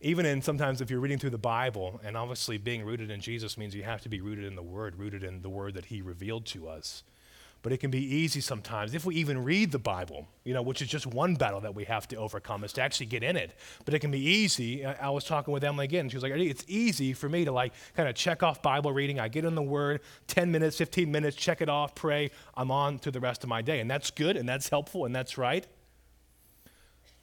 [0.00, 3.56] Even in sometimes if you're reading through the Bible, and obviously being rooted in Jesus
[3.56, 6.02] means you have to be rooted in the Word, rooted in the Word that He
[6.02, 7.04] revealed to us.
[7.62, 10.82] But it can be easy sometimes, if we even read the Bible, you know, which
[10.82, 13.52] is just one battle that we have to overcome, is to actually get in it.
[13.84, 14.84] But it can be easy.
[14.84, 16.08] I, was talking with Emily again.
[16.08, 19.20] She was like, it's easy for me to like kind of check off Bible reading.
[19.20, 22.32] I get in the Word, 10 minutes, 15 minutes, check it off, pray.
[22.56, 23.78] I'm on to the rest of my day.
[23.78, 25.64] And that's good and that's helpful and that's right.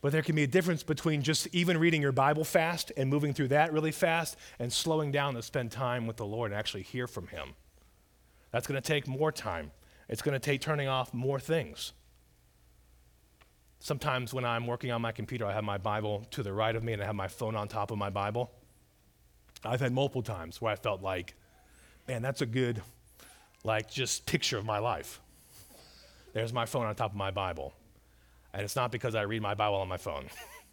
[0.01, 3.33] But there can be a difference between just even reading your Bible fast and moving
[3.33, 6.83] through that really fast and slowing down to spend time with the Lord and actually
[6.83, 7.49] hear from Him.
[8.51, 9.71] That's going to take more time.
[10.09, 11.93] It's going to take turning off more things.
[13.79, 16.83] Sometimes when I'm working on my computer, I have my Bible to the right of
[16.83, 18.51] me and I have my phone on top of my Bible.
[19.63, 21.35] I've had multiple times where I felt like,
[22.07, 22.81] man, that's a good,
[23.63, 25.21] like, just picture of my life.
[26.33, 27.73] There's my phone on top of my Bible.
[28.53, 30.25] And it's not because I read my Bible on my phone.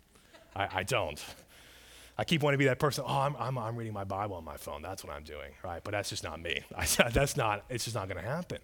[0.57, 1.23] I, I, don't.
[2.17, 3.05] I keep wanting to be that person.
[3.07, 4.83] Oh, I'm, I'm, I'm reading my Bible on my phone.
[4.83, 5.83] That's what I'm doing, right?
[5.85, 6.63] But that's just not me.
[6.75, 8.59] I, that's not, it's just not going to happen.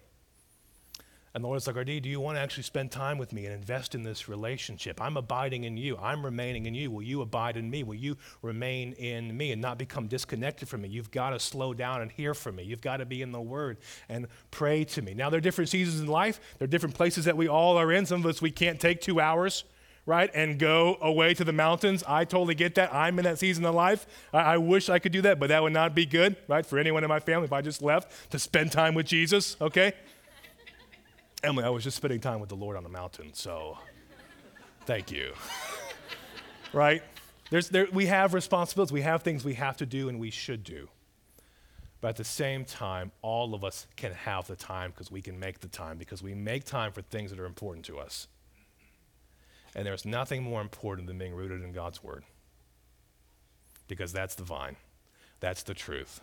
[1.35, 3.55] And the Lord's like, RD, do you want to actually spend time with me and
[3.55, 5.01] invest in this relationship?
[5.01, 5.97] I'm abiding in you.
[5.97, 6.91] I'm remaining in you.
[6.91, 7.81] Will you abide in me?
[7.81, 10.89] Will you remain in me and not become disconnected from me?
[10.89, 12.63] You've got to slow down and hear from me.
[12.63, 13.77] You've got to be in the Word
[14.09, 15.15] and pray to me.
[15.15, 17.91] Now, there are different seasons in life, there are different places that we all are
[17.91, 18.05] in.
[18.05, 19.63] Some of us, we can't take two hours
[20.05, 22.03] right, and go away to the mountains.
[22.05, 22.93] I totally get that.
[22.93, 24.05] I'm in that season of life.
[24.33, 26.77] I, I, wish I could do that, but that would not be good, right, for
[26.77, 29.93] anyone in my family if I just left to spend time with Jesus, okay?
[31.43, 33.77] Emily, I was just spending time with the Lord on the mountain, so
[34.85, 35.33] thank you.
[36.73, 37.03] right?
[37.49, 40.63] There's, there, we have responsibilities, we have things we have to do and we should
[40.63, 40.87] do.
[41.99, 45.37] But at the same time, all of us can have the time because we can
[45.37, 48.27] make the time, because we make time for things that are important to us.
[49.75, 52.23] And there's nothing more important than being rooted in God's Word,
[53.87, 54.77] because that's the vine,
[55.41, 56.21] that's the truth.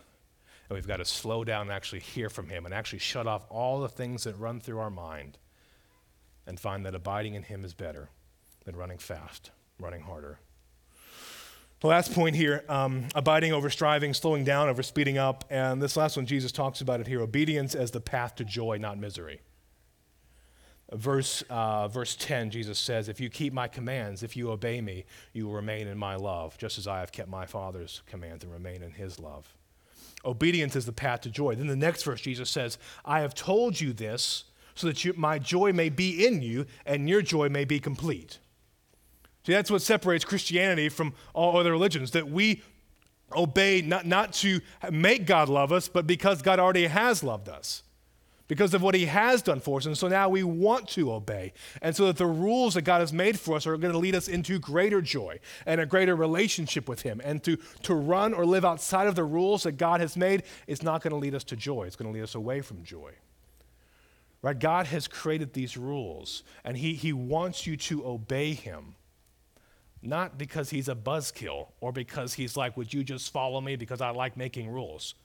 [0.71, 3.45] And we've got to slow down and actually hear from Him and actually shut off
[3.49, 5.37] all the things that run through our mind
[6.47, 8.07] and find that abiding in Him is better
[8.63, 10.39] than running fast, running harder.
[11.81, 15.43] The last point here um, abiding over striving, slowing down over speeding up.
[15.49, 18.77] And this last one, Jesus talks about it here obedience as the path to joy,
[18.77, 19.41] not misery.
[20.93, 25.03] Verse, uh, verse 10, Jesus says, If you keep my commands, if you obey me,
[25.33, 28.53] you will remain in my love, just as I have kept my Father's commands and
[28.53, 29.53] remain in his love.
[30.23, 31.55] Obedience is the path to joy.
[31.55, 35.39] Then the next verse, Jesus says, I have told you this so that you, my
[35.39, 38.39] joy may be in you and your joy may be complete.
[39.45, 42.61] See, that's what separates Christianity from all other religions, that we
[43.35, 47.83] obey not, not to make God love us, but because God already has loved us
[48.51, 49.85] because of what he has done for us.
[49.85, 51.53] And so now we want to obey.
[51.81, 54.13] And so that the rules that God has made for us are going to lead
[54.13, 57.21] us into greater joy and a greater relationship with him.
[57.23, 60.83] And to, to run or live outside of the rules that God has made is
[60.83, 63.13] not going to lead us to joy, it's going to lead us away from joy.
[64.41, 64.59] Right?
[64.59, 68.95] God has created these rules, and he, he wants you to obey him.
[70.01, 74.01] Not because he's a buzzkill or because he's like, Would you just follow me because
[74.01, 75.15] I like making rules?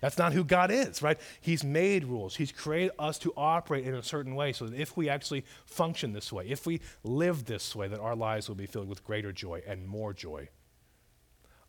[0.00, 1.18] That's not who God is, right?
[1.40, 2.36] He's made rules.
[2.36, 6.12] He's created us to operate in a certain way so that if we actually function
[6.12, 9.32] this way, if we live this way, that our lives will be filled with greater
[9.32, 10.48] joy and more joy.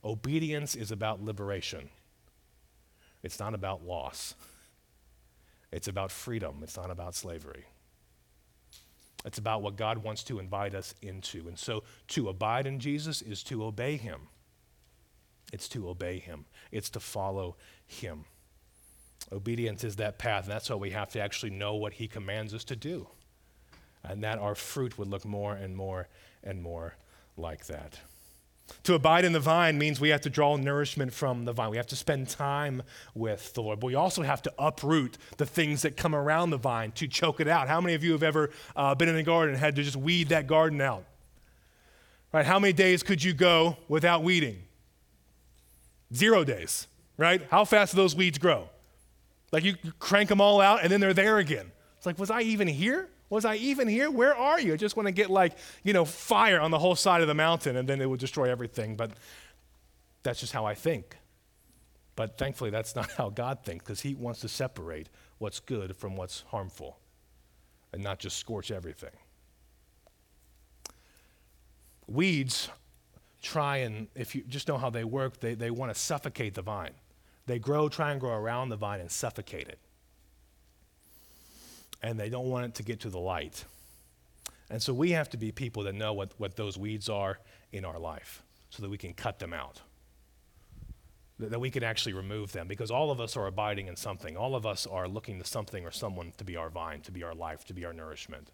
[0.04, 1.90] Obedience is about liberation.
[3.24, 4.36] It's not about loss.
[5.72, 6.60] It's about freedom.
[6.64, 7.66] It's not about slavery.
[9.26, 11.48] It's about what God wants to invite us into.
[11.48, 14.28] And so to abide in Jesus is to obey him.
[15.54, 17.56] It's to obey him, it's to follow
[17.88, 18.26] him.
[19.32, 22.54] Obedience is that path, and that's why we have to actually know what he commands
[22.54, 23.08] us to do.
[24.04, 26.08] And that our fruit would look more and more
[26.44, 26.96] and more
[27.36, 28.00] like that.
[28.84, 31.70] To abide in the vine means we have to draw nourishment from the vine.
[31.70, 32.84] We have to spend time
[33.16, 33.80] with the Lord.
[33.80, 37.40] But we also have to uproot the things that come around the vine to choke
[37.40, 37.68] it out.
[37.68, 39.96] How many of you have ever uh, been in a garden and had to just
[39.96, 41.06] weed that garden out?
[42.34, 42.46] Right?
[42.46, 44.64] How many days could you go without weeding?
[46.14, 46.88] Zero days,
[47.18, 47.42] right?
[47.50, 48.70] How fast do those weeds grow?
[49.52, 51.72] Like you crank them all out and then they're there again.
[51.98, 53.10] It's like, was I even here?
[53.30, 54.10] Was I even here?
[54.10, 54.74] Where are you?
[54.74, 57.34] I just want to get like, you know, fire on the whole side of the
[57.34, 58.96] mountain and then it would destroy everything.
[58.96, 59.12] But
[60.24, 61.18] that's just how I think.
[62.16, 66.16] But thankfully, that's not how God thinks because He wants to separate what's good from
[66.16, 67.00] what's harmful
[67.94, 69.12] and not just scorch everything.
[72.08, 72.70] Weeds
[73.42, 76.62] try and, if you just know how they work, they, they want to suffocate the
[76.62, 76.94] vine.
[77.48, 79.80] They grow, try and grow around the vine and suffocate it.
[82.04, 83.64] And they don't want it to get to the light.
[84.70, 87.40] And so we have to be people that know what, what those weeds are
[87.72, 89.82] in our life so that we can cut them out.
[91.40, 94.36] That, that we can actually remove them because all of us are abiding in something.
[94.36, 97.24] All of us are looking to something or someone to be our vine, to be
[97.24, 98.52] our life, to be our nourishment.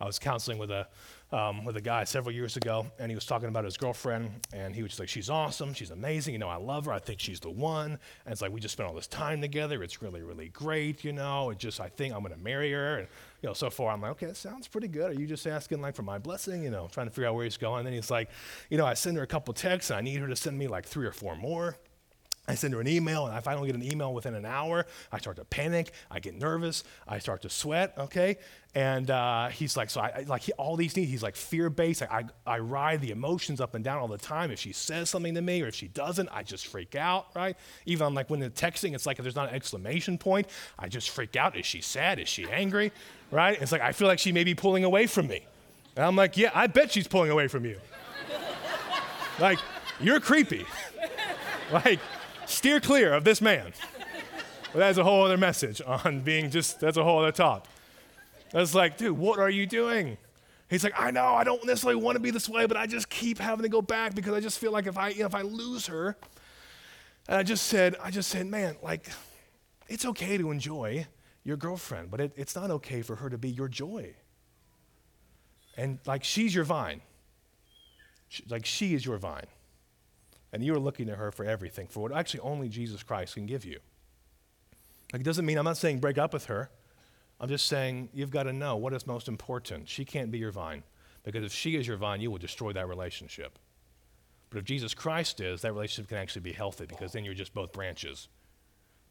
[0.00, 0.86] I was counseling with a,
[1.32, 4.74] um, with a guy several years ago, and he was talking about his girlfriend, and
[4.74, 5.74] he was just like, She's awesome.
[5.74, 6.34] She's amazing.
[6.34, 6.92] You know, I love her.
[6.92, 7.98] I think she's the one.
[8.24, 9.82] And it's like, we just spent all this time together.
[9.82, 11.04] It's really, really great.
[11.04, 12.98] You know, it just, I think I'm to marry her.
[12.98, 13.08] And,
[13.42, 15.10] you know, so far I'm like, Okay, that sounds pretty good.
[15.10, 16.62] Are you just asking, like, for my blessing?
[16.62, 17.80] You know, trying to figure out where he's going.
[17.80, 18.30] And then he's like,
[18.70, 20.68] You know, I send her a couple texts, and I need her to send me
[20.68, 21.76] like three or four more.
[22.48, 24.86] I send her an email, and if I don't get an email within an hour,
[25.12, 25.92] I start to panic.
[26.10, 26.82] I get nervous.
[27.06, 27.92] I start to sweat.
[27.98, 28.38] Okay,
[28.74, 31.08] and uh, he's like, so I like he, all these things.
[31.08, 32.02] He's like fear based.
[32.02, 34.50] I, I, I ride the emotions up and down all the time.
[34.50, 37.26] If she says something to me or if she doesn't, I just freak out.
[37.36, 37.54] Right?
[37.84, 40.46] Even on like when they're texting, it's like if there's not an exclamation point,
[40.78, 41.54] I just freak out.
[41.54, 42.18] Is she sad?
[42.18, 42.92] Is she angry?
[43.30, 43.60] Right?
[43.60, 45.44] It's like I feel like she may be pulling away from me,
[45.96, 47.78] and I'm like, yeah, I bet she's pulling away from you.
[49.38, 49.58] like
[50.00, 50.64] you're creepy.
[51.72, 52.00] like
[52.48, 53.72] steer clear of this man.
[54.72, 57.66] But that's a whole other message on being just, that's a whole other talk.
[58.50, 60.18] That's like, dude, what are you doing?
[60.68, 63.08] He's like, I know, I don't necessarily want to be this way, but I just
[63.08, 65.34] keep having to go back because I just feel like if I, you know, if
[65.34, 66.16] I lose her,
[67.26, 69.08] and I just said, I just said, man, like,
[69.88, 71.06] it's okay to enjoy
[71.44, 74.14] your girlfriend, but it, it's not okay for her to be your joy.
[75.76, 77.00] And like, she's your vine.
[78.28, 79.46] She, like, she is your vine.
[80.52, 83.46] And you are looking to her for everything, for what actually only Jesus Christ can
[83.46, 83.80] give you.
[85.12, 86.70] Like, it doesn't mean I'm not saying break up with her.
[87.40, 89.88] I'm just saying you've got to know what is most important.
[89.88, 90.82] She can't be your vine,
[91.22, 93.58] because if she is your vine, you will destroy that relationship.
[94.50, 97.54] But if Jesus Christ is, that relationship can actually be healthy, because then you're just
[97.54, 98.28] both branches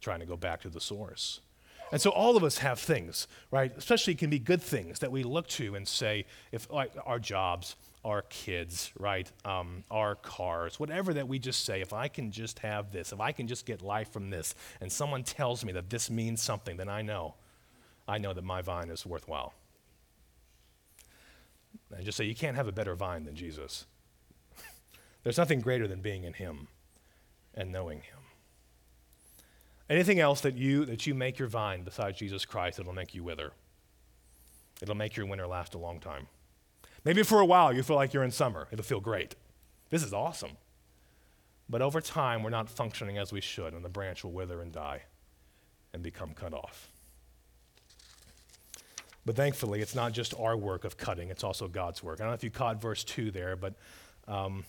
[0.02, 1.42] trying to go back to the source.
[1.92, 3.72] And so all of us have things, right?
[3.78, 7.20] Especially it can be good things that we look to and say, if like our
[7.20, 7.76] jobs,
[8.08, 9.30] our kids, right?
[9.44, 13.20] Um, our cars, whatever that we just say, if I can just have this, if
[13.20, 16.78] I can just get life from this, and someone tells me that this means something,
[16.78, 17.36] then I know,
[18.08, 19.54] I know that my vine is worthwhile.
[21.94, 23.86] And just say, you can't have a better vine than Jesus.
[25.24, 26.70] There's nothing greater than being in Him
[27.54, 28.20] and knowing Him.
[29.90, 33.24] Anything else that you that you make your vine besides Jesus Christ, it'll make you
[33.24, 33.52] wither.
[34.82, 36.28] It'll make your winter last a long time.
[37.08, 38.68] Maybe for a while you feel like you're in summer.
[38.70, 39.34] It'll feel great.
[39.92, 40.58] This is awesome.
[41.70, 44.74] But over time, we're not functioning as we should, and the branch will wither and
[44.74, 45.04] die
[45.94, 46.90] and become cut off.
[49.26, 52.20] But thankfully, it's not just our work of cutting, it's also God's work.
[52.20, 53.76] I don't know if you caught verse 2 there, but
[54.28, 54.66] um,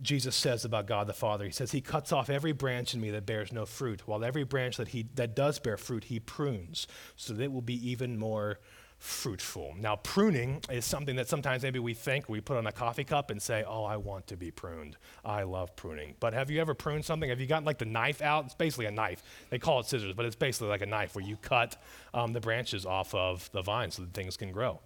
[0.00, 3.10] Jesus says about God the Father, He says, He cuts off every branch in me
[3.10, 6.86] that bears no fruit, while every branch that, he, that does bear fruit, He prunes,
[7.16, 8.60] so that it will be even more
[8.98, 9.74] fruitful.
[9.78, 13.30] Now, pruning is something that sometimes maybe we think we put on a coffee cup
[13.30, 14.96] and say, Oh, I want to be pruned.
[15.24, 16.14] I love pruning.
[16.18, 17.30] But have you ever pruned something?
[17.30, 18.46] Have you gotten like the knife out?
[18.46, 19.22] It's basically a knife.
[19.50, 21.80] They call it scissors, but it's basically like a knife where you cut
[22.12, 24.80] um, the branches off of the vine so that things can grow.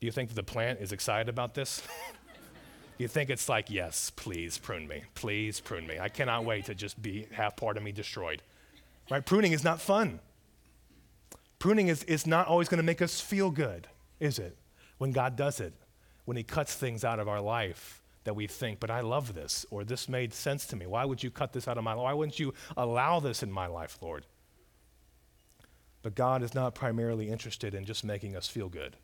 [0.00, 1.80] Do you think that the plant is excited about this?
[1.80, 1.84] Do
[2.98, 5.04] you think it's like, yes, please prune me.
[5.14, 5.98] Please prune me.
[5.98, 8.42] I cannot wait to just be have part of me destroyed.
[9.10, 9.24] Right?
[9.24, 10.20] Pruning is not fun.
[11.62, 13.86] Pruning is, is not always going to make us feel good,
[14.18, 14.58] is it?
[14.98, 15.72] When God does it,
[16.24, 19.64] when He cuts things out of our life that we think, but I love this,
[19.70, 20.88] or this made sense to me.
[20.88, 22.02] Why would you cut this out of my life?
[22.02, 24.26] Why wouldn't you allow this in my life, Lord?
[26.02, 28.96] But God is not primarily interested in just making us feel good.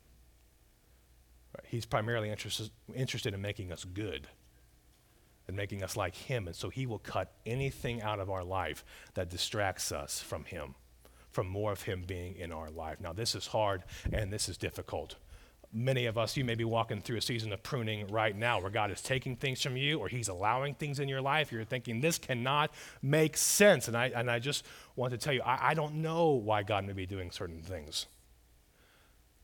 [1.63, 4.27] He's primarily interested, interested in making us good
[5.47, 6.45] and making us like Him.
[6.45, 8.83] And so He will cut anything out of our life
[9.13, 10.75] that distracts us from Him
[11.31, 12.99] from more of Him being in our life.
[12.99, 15.15] Now, this is hard and this is difficult,
[15.71, 18.71] Many of us, you may be walking through a season of pruning right now where
[18.71, 21.51] God is taking things from you or He's allowing things in your life.
[21.51, 22.71] You're thinking, this cannot
[23.03, 23.87] make sense.
[23.87, 24.65] And I, and I just
[24.95, 28.07] want to tell you, I, I don't know why God may be doing certain things.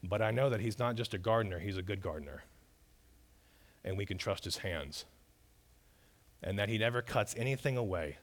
[0.02, 2.44] But I know that He's not just a gardener, He's a good gardener.
[3.84, 5.06] And we can trust His hands.
[6.42, 8.18] And that He never cuts anything away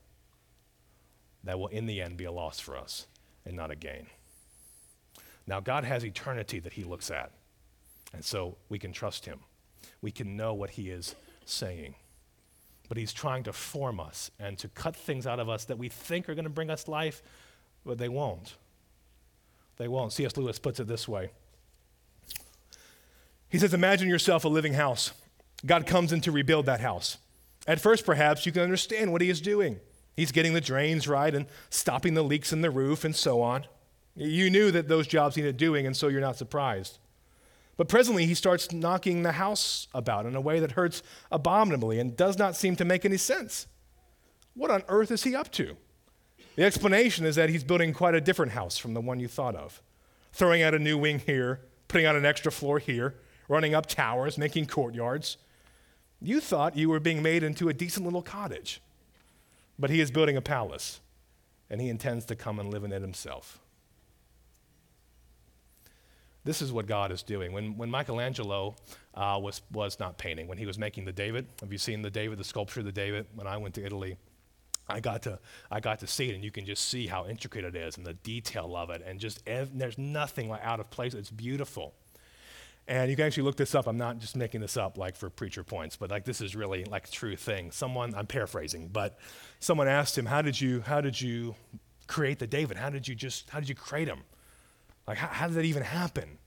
[1.44, 3.06] that will, in the end, be a loss for us
[3.44, 4.06] and not a gain.
[5.46, 7.32] Now, God has eternity that He looks at.
[8.12, 9.40] And so we can trust him.
[10.00, 11.14] We can know what he is
[11.44, 11.94] saying.
[12.88, 15.88] But he's trying to form us and to cut things out of us that we
[15.88, 17.22] think are going to bring us life,
[17.86, 18.56] but they won't.
[19.78, 20.12] They won't.
[20.12, 20.36] C.S.
[20.36, 21.30] Lewis puts it this way
[23.48, 25.12] He says, Imagine yourself a living house.
[25.64, 27.18] God comes in to rebuild that house.
[27.66, 29.78] At first, perhaps, you can understand what he is doing.
[30.14, 33.66] He's getting the drains right and stopping the leaks in the roof and so on.
[34.14, 36.98] You knew that those jobs needed doing, and so you're not surprised.
[37.78, 42.16] But presently, he starts knocking the house about in a way that hurts abominably and
[42.16, 43.66] does not seem to make any sense.
[44.54, 45.76] What on earth is he up to?
[46.56, 49.56] The explanation is that he's building quite a different house from the one you thought
[49.56, 49.80] of,
[50.32, 53.14] throwing out a new wing here, putting out an extra floor here,
[53.48, 55.38] running up towers, making courtyards.
[56.20, 58.82] You thought you were being made into a decent little cottage,
[59.82, 61.00] but he is building a palace,
[61.68, 63.58] and he intends to come and live in it himself.
[66.44, 67.52] This is what God is doing.
[67.52, 68.76] When, when Michelangelo
[69.16, 72.10] uh, was, was not painting, when he was making the David, have you seen the
[72.10, 73.26] David, the sculpture of the David?
[73.34, 74.16] When I went to Italy,
[74.88, 77.64] I got to, I got to see it, and you can just see how intricate
[77.64, 80.90] it is and the detail of it, and just ev- there's nothing like out of
[80.90, 81.12] place.
[81.12, 81.92] It's beautiful.
[82.88, 83.86] And you can actually look this up.
[83.86, 86.84] I'm not just making this up like for preacher points, but like this is really
[86.84, 87.70] like a true thing.
[87.70, 89.18] Someone, I'm paraphrasing, but
[89.60, 91.54] someone asked him, "How did you, how did you
[92.08, 92.76] create the David?
[92.76, 94.24] How did you just, how did you create him?"
[95.06, 96.38] Like, how, how did that even happen?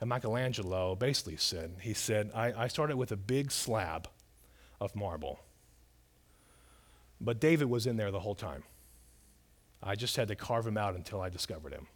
[0.00, 4.08] And Michelangelo basically said, he said, I, I started with a big slab
[4.80, 5.40] of marble.
[7.20, 8.64] But David was in there the whole time.
[9.80, 11.86] I just had to carve him out until I discovered him.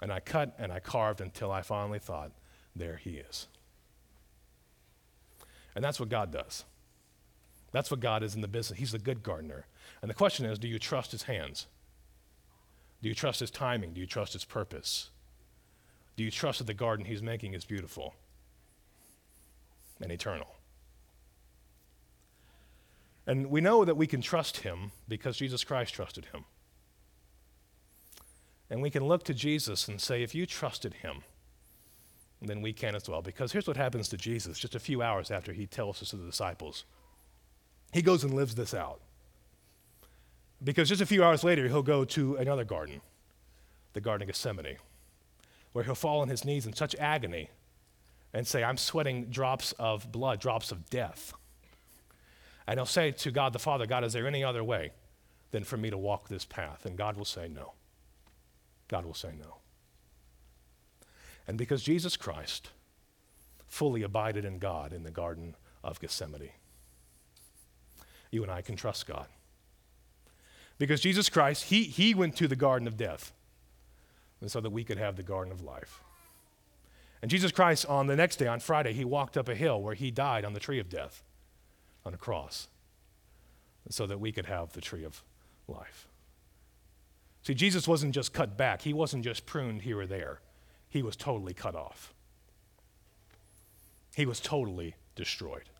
[0.00, 2.32] And I cut and I carved until I finally thought,
[2.74, 3.46] there he is.
[5.74, 6.64] And that's what God does.
[7.72, 8.78] That's what God is in the business.
[8.78, 9.66] He's the good gardener.
[10.00, 11.66] And the question is do you trust his hands?
[13.02, 13.94] Do you trust his timing?
[13.94, 15.10] Do you trust his purpose?
[16.16, 18.14] Do you trust that the garden he's making is beautiful
[20.00, 20.48] and eternal?
[23.26, 26.44] And we know that we can trust him because Jesus Christ trusted him.
[28.68, 31.22] And we can look to Jesus and say, if you trusted him,
[32.48, 33.22] then we can as well.
[33.22, 36.16] Because here's what happens to Jesus just a few hours after he tells this to
[36.16, 36.84] the disciples.
[37.92, 39.00] He goes and lives this out.
[40.64, 43.00] Because just a few hours later, he'll go to another garden,
[43.92, 44.76] the Garden of Gethsemane,
[45.72, 47.50] where he'll fall on his knees in such agony
[48.32, 51.34] and say, I'm sweating drops of blood, drops of death.
[52.66, 54.92] And he'll say to God the Father, God, is there any other way
[55.50, 56.86] than for me to walk this path?
[56.86, 57.72] And God will say no.
[58.88, 59.61] God will say no.
[61.46, 62.70] And because Jesus Christ
[63.66, 66.50] fully abided in God in the Garden of Gethsemane,
[68.30, 69.26] you and I can trust God.
[70.78, 73.32] Because Jesus Christ, he, he went to the garden of death
[74.40, 76.00] and so that we could have the garden of life.
[77.22, 79.94] And Jesus Christ, on the next day, on Friday, he walked up a hill where
[79.94, 81.22] he died on the tree of death,
[82.04, 82.66] on a cross,
[83.88, 85.22] so that we could have the tree of
[85.68, 86.08] life.
[87.42, 90.40] See, Jesus wasn't just cut back, he wasn't just pruned here or there,
[90.92, 92.12] he was totally cut off.
[94.14, 95.70] He was totally destroyed.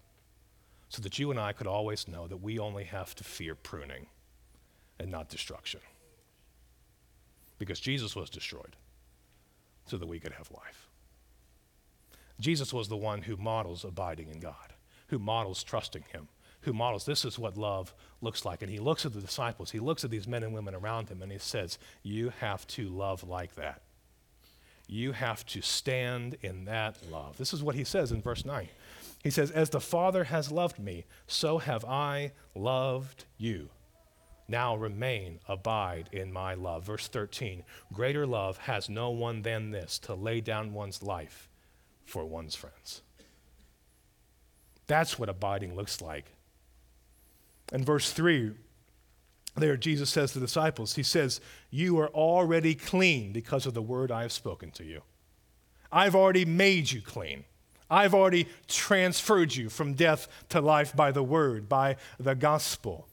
[0.88, 4.06] So that you and I could always know that we only have to fear pruning
[4.98, 5.80] and not destruction.
[7.58, 8.74] Because Jesus was destroyed
[9.84, 10.88] so that we could have life.
[12.40, 14.72] Jesus was the one who models abiding in God,
[15.08, 16.28] who models trusting Him,
[16.62, 18.62] who models this is what love looks like.
[18.62, 21.20] And He looks at the disciples, He looks at these men and women around Him,
[21.20, 23.82] and He says, You have to love like that.
[24.92, 27.38] You have to stand in that love.
[27.38, 28.68] This is what He says in verse 9.
[29.24, 33.70] He says, As the Father has loved me, so have I loved you.
[34.48, 36.84] Now remain, abide in my love.
[36.84, 37.64] Verse 13
[37.94, 41.48] Greater love has no one than this to lay down one's life
[42.04, 43.00] for one's friends.
[44.88, 46.26] That's what abiding looks like.
[47.72, 48.52] In verse 3,
[49.56, 51.40] there Jesus says to the disciples, He says,
[51.70, 55.02] You are already clean because of the word I have spoken to you.
[55.90, 57.44] I've already made you clean.
[57.90, 63.06] I've already transferred you from death to life by the word, by the gospel.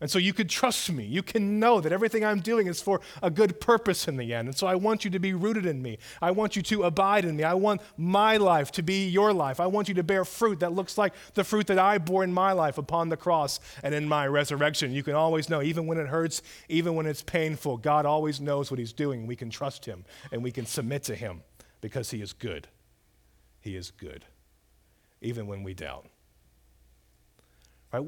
[0.00, 1.04] And so you could trust me.
[1.04, 4.46] You can know that everything I'm doing is for a good purpose in the end.
[4.46, 5.98] And so I want you to be rooted in me.
[6.22, 7.42] I want you to abide in me.
[7.42, 9.58] I want my life to be your life.
[9.58, 12.32] I want you to bear fruit that looks like the fruit that I bore in
[12.32, 14.92] my life upon the cross and in my resurrection.
[14.92, 18.70] You can always know, even when it hurts, even when it's painful, God always knows
[18.70, 19.26] what He's doing.
[19.26, 21.42] We can trust Him and we can submit to Him
[21.80, 22.68] because He is good.
[23.60, 24.24] He is good,
[25.20, 26.06] even when we doubt.
[27.92, 28.06] Right?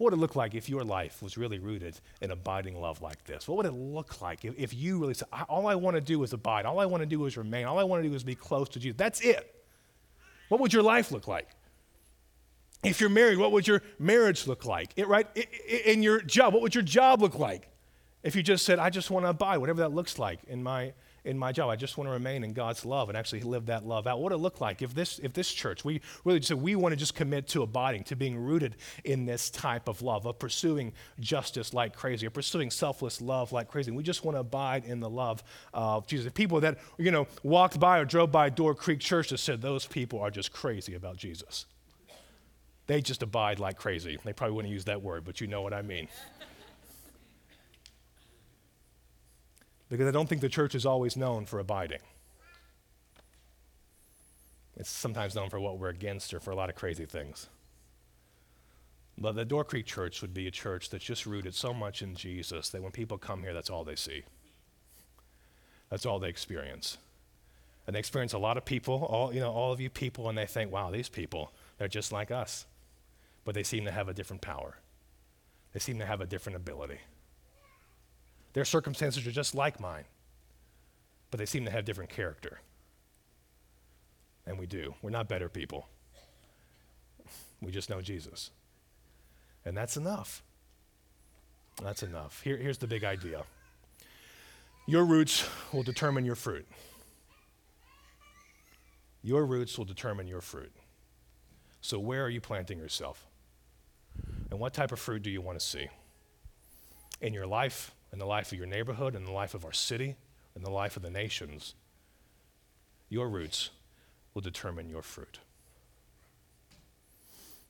[0.00, 3.22] What would it look like if your life was really rooted in abiding love like
[3.24, 3.46] this?
[3.46, 6.22] What would it look like if, if you really said, All I want to do
[6.22, 8.24] is abide, all I want to do is remain, all I want to do is
[8.24, 8.96] be close to Jesus?
[8.96, 9.62] That's it.
[10.48, 11.50] What would your life look like?
[12.82, 14.90] If you're married, what would your marriage look like?
[14.96, 15.26] It, right?
[15.84, 17.68] In your job, what would your job look like?
[18.22, 20.94] If you just said, I just want to abide, whatever that looks like in my
[21.24, 21.70] in my job.
[21.70, 24.18] I just want to remain in God's love and actually live that love out.
[24.18, 26.76] What would it look like if this, if this church, we really just said we
[26.76, 30.38] want to just commit to abiding, to being rooted in this type of love, of
[30.38, 33.90] pursuing justice like crazy, or pursuing selfless love like crazy.
[33.90, 35.42] We just want to abide in the love
[35.74, 36.24] of Jesus.
[36.24, 39.62] The people that, you know, walked by or drove by Door Creek Church that said
[39.62, 41.66] those people are just crazy about Jesus.
[42.86, 44.18] They just abide like crazy.
[44.24, 46.08] They probably wouldn't use that word, but you know what I mean.
[49.90, 52.00] Because I don't think the church is always known for abiding.
[54.76, 57.48] It's sometimes known for what we're against or for a lot of crazy things.
[59.18, 62.14] But the Door Creek Church would be a church that's just rooted so much in
[62.14, 64.22] Jesus that when people come here, that's all they see.
[65.90, 66.96] That's all they experience.
[67.86, 70.38] And they experience a lot of people, all, you know, all of you people, and
[70.38, 72.64] they think, wow, these people, they're just like us.
[73.44, 74.76] But they seem to have a different power.
[75.72, 77.00] They seem to have a different ability.
[78.52, 80.04] Their circumstances are just like mine,
[81.30, 82.60] but they seem to have different character.
[84.46, 84.94] And we do.
[85.02, 85.88] We're not better people.
[87.60, 88.50] We just know Jesus.
[89.64, 90.42] And that's enough.
[91.82, 92.42] That's enough.
[92.42, 93.44] Here, here's the big idea
[94.86, 96.66] your roots will determine your fruit.
[99.22, 100.72] Your roots will determine your fruit.
[101.80, 103.26] So, where are you planting yourself?
[104.50, 105.88] And what type of fruit do you want to see?
[107.20, 110.16] In your life, in the life of your neighborhood, in the life of our city,
[110.56, 111.74] in the life of the nations,
[113.08, 113.70] your roots
[114.34, 115.40] will determine your fruit.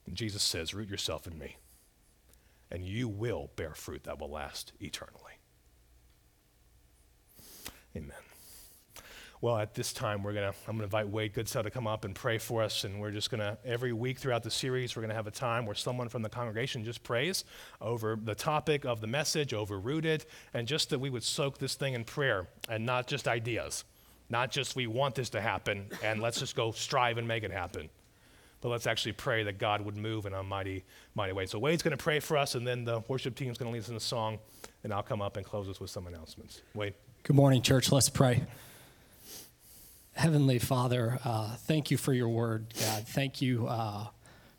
[0.07, 1.57] And Jesus says, Root yourself in me,
[2.71, 5.35] and you will bear fruit that will last eternally.
[7.97, 8.30] Amen.
[9.43, 12.05] Well, at this time, we're gonna, I'm going to invite Wade Goodsell to come up
[12.05, 12.85] and pray for us.
[12.85, 15.31] And we're just going to, every week throughout the series, we're going to have a
[15.31, 17.45] time where someone from the congregation just prays
[17.81, 21.75] over the topic of the message, over rooted, and just that we would soak this
[21.75, 23.85] thing in prayer and not just ideas.
[24.29, 27.51] Not just we want this to happen and let's just go strive and make it
[27.51, 27.89] happen.
[28.61, 30.85] But let's actually pray that God would move in a mighty,
[31.15, 31.47] mighty way.
[31.47, 33.73] So Wade's going to pray for us, and then the worship team is going to
[33.73, 34.39] lead us in a song,
[34.85, 36.61] and I'll come up and close us with some announcements.
[36.75, 36.93] Wade.
[37.23, 37.91] Good morning, church.
[37.91, 38.43] Let's pray.
[40.21, 43.09] Heavenly Father, uh, thank you for your word, God.
[43.09, 44.09] Thank you uh,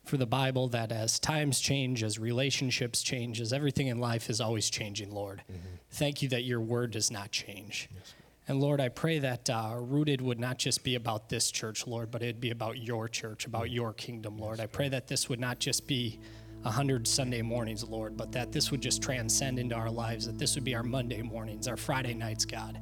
[0.04, 4.42] for the Bible that as times change, as relationships change, as everything in life is
[4.42, 5.44] always changing, Lord.
[5.44, 5.76] Mm-hmm.
[5.92, 7.90] Thank you that your word does not change.
[7.94, 8.16] Yes.
[8.48, 12.10] And Lord, I pray that uh, Rooted would not just be about this church, Lord,
[12.10, 13.76] but it'd be about your church, about mm-hmm.
[13.76, 14.60] your kingdom, Lord.
[14.60, 16.20] I pray that this would not just be
[16.66, 20.40] a hundred Sunday mornings, Lord, but that this would just transcend into our lives, that
[20.40, 22.80] this would be our Monday mornings, our Friday nights, God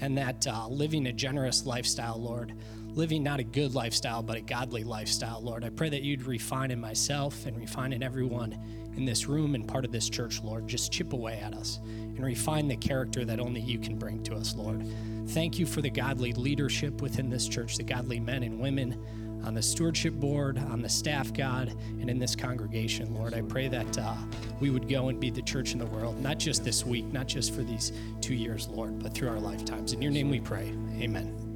[0.00, 2.54] and that uh, living a generous lifestyle, Lord,
[2.94, 5.64] living not a good lifestyle, but a godly lifestyle, Lord.
[5.64, 8.58] I pray that you'd refine in myself and refine in everyone
[8.96, 10.66] in this room and part of this church, Lord.
[10.66, 14.34] Just chip away at us and refine the character that only you can bring to
[14.34, 14.84] us, Lord.
[15.28, 19.00] Thank you for the godly leadership within this church, the godly men and women
[19.44, 23.34] on the stewardship board, on the staff, God, and in this congregation, Lord.
[23.34, 24.14] I pray that uh,
[24.60, 27.26] we would go and be the church in the world, not just this week, not
[27.26, 29.92] just for these two years, Lord, but through our lifetimes.
[29.92, 30.72] In your name we pray.
[31.00, 31.49] Amen.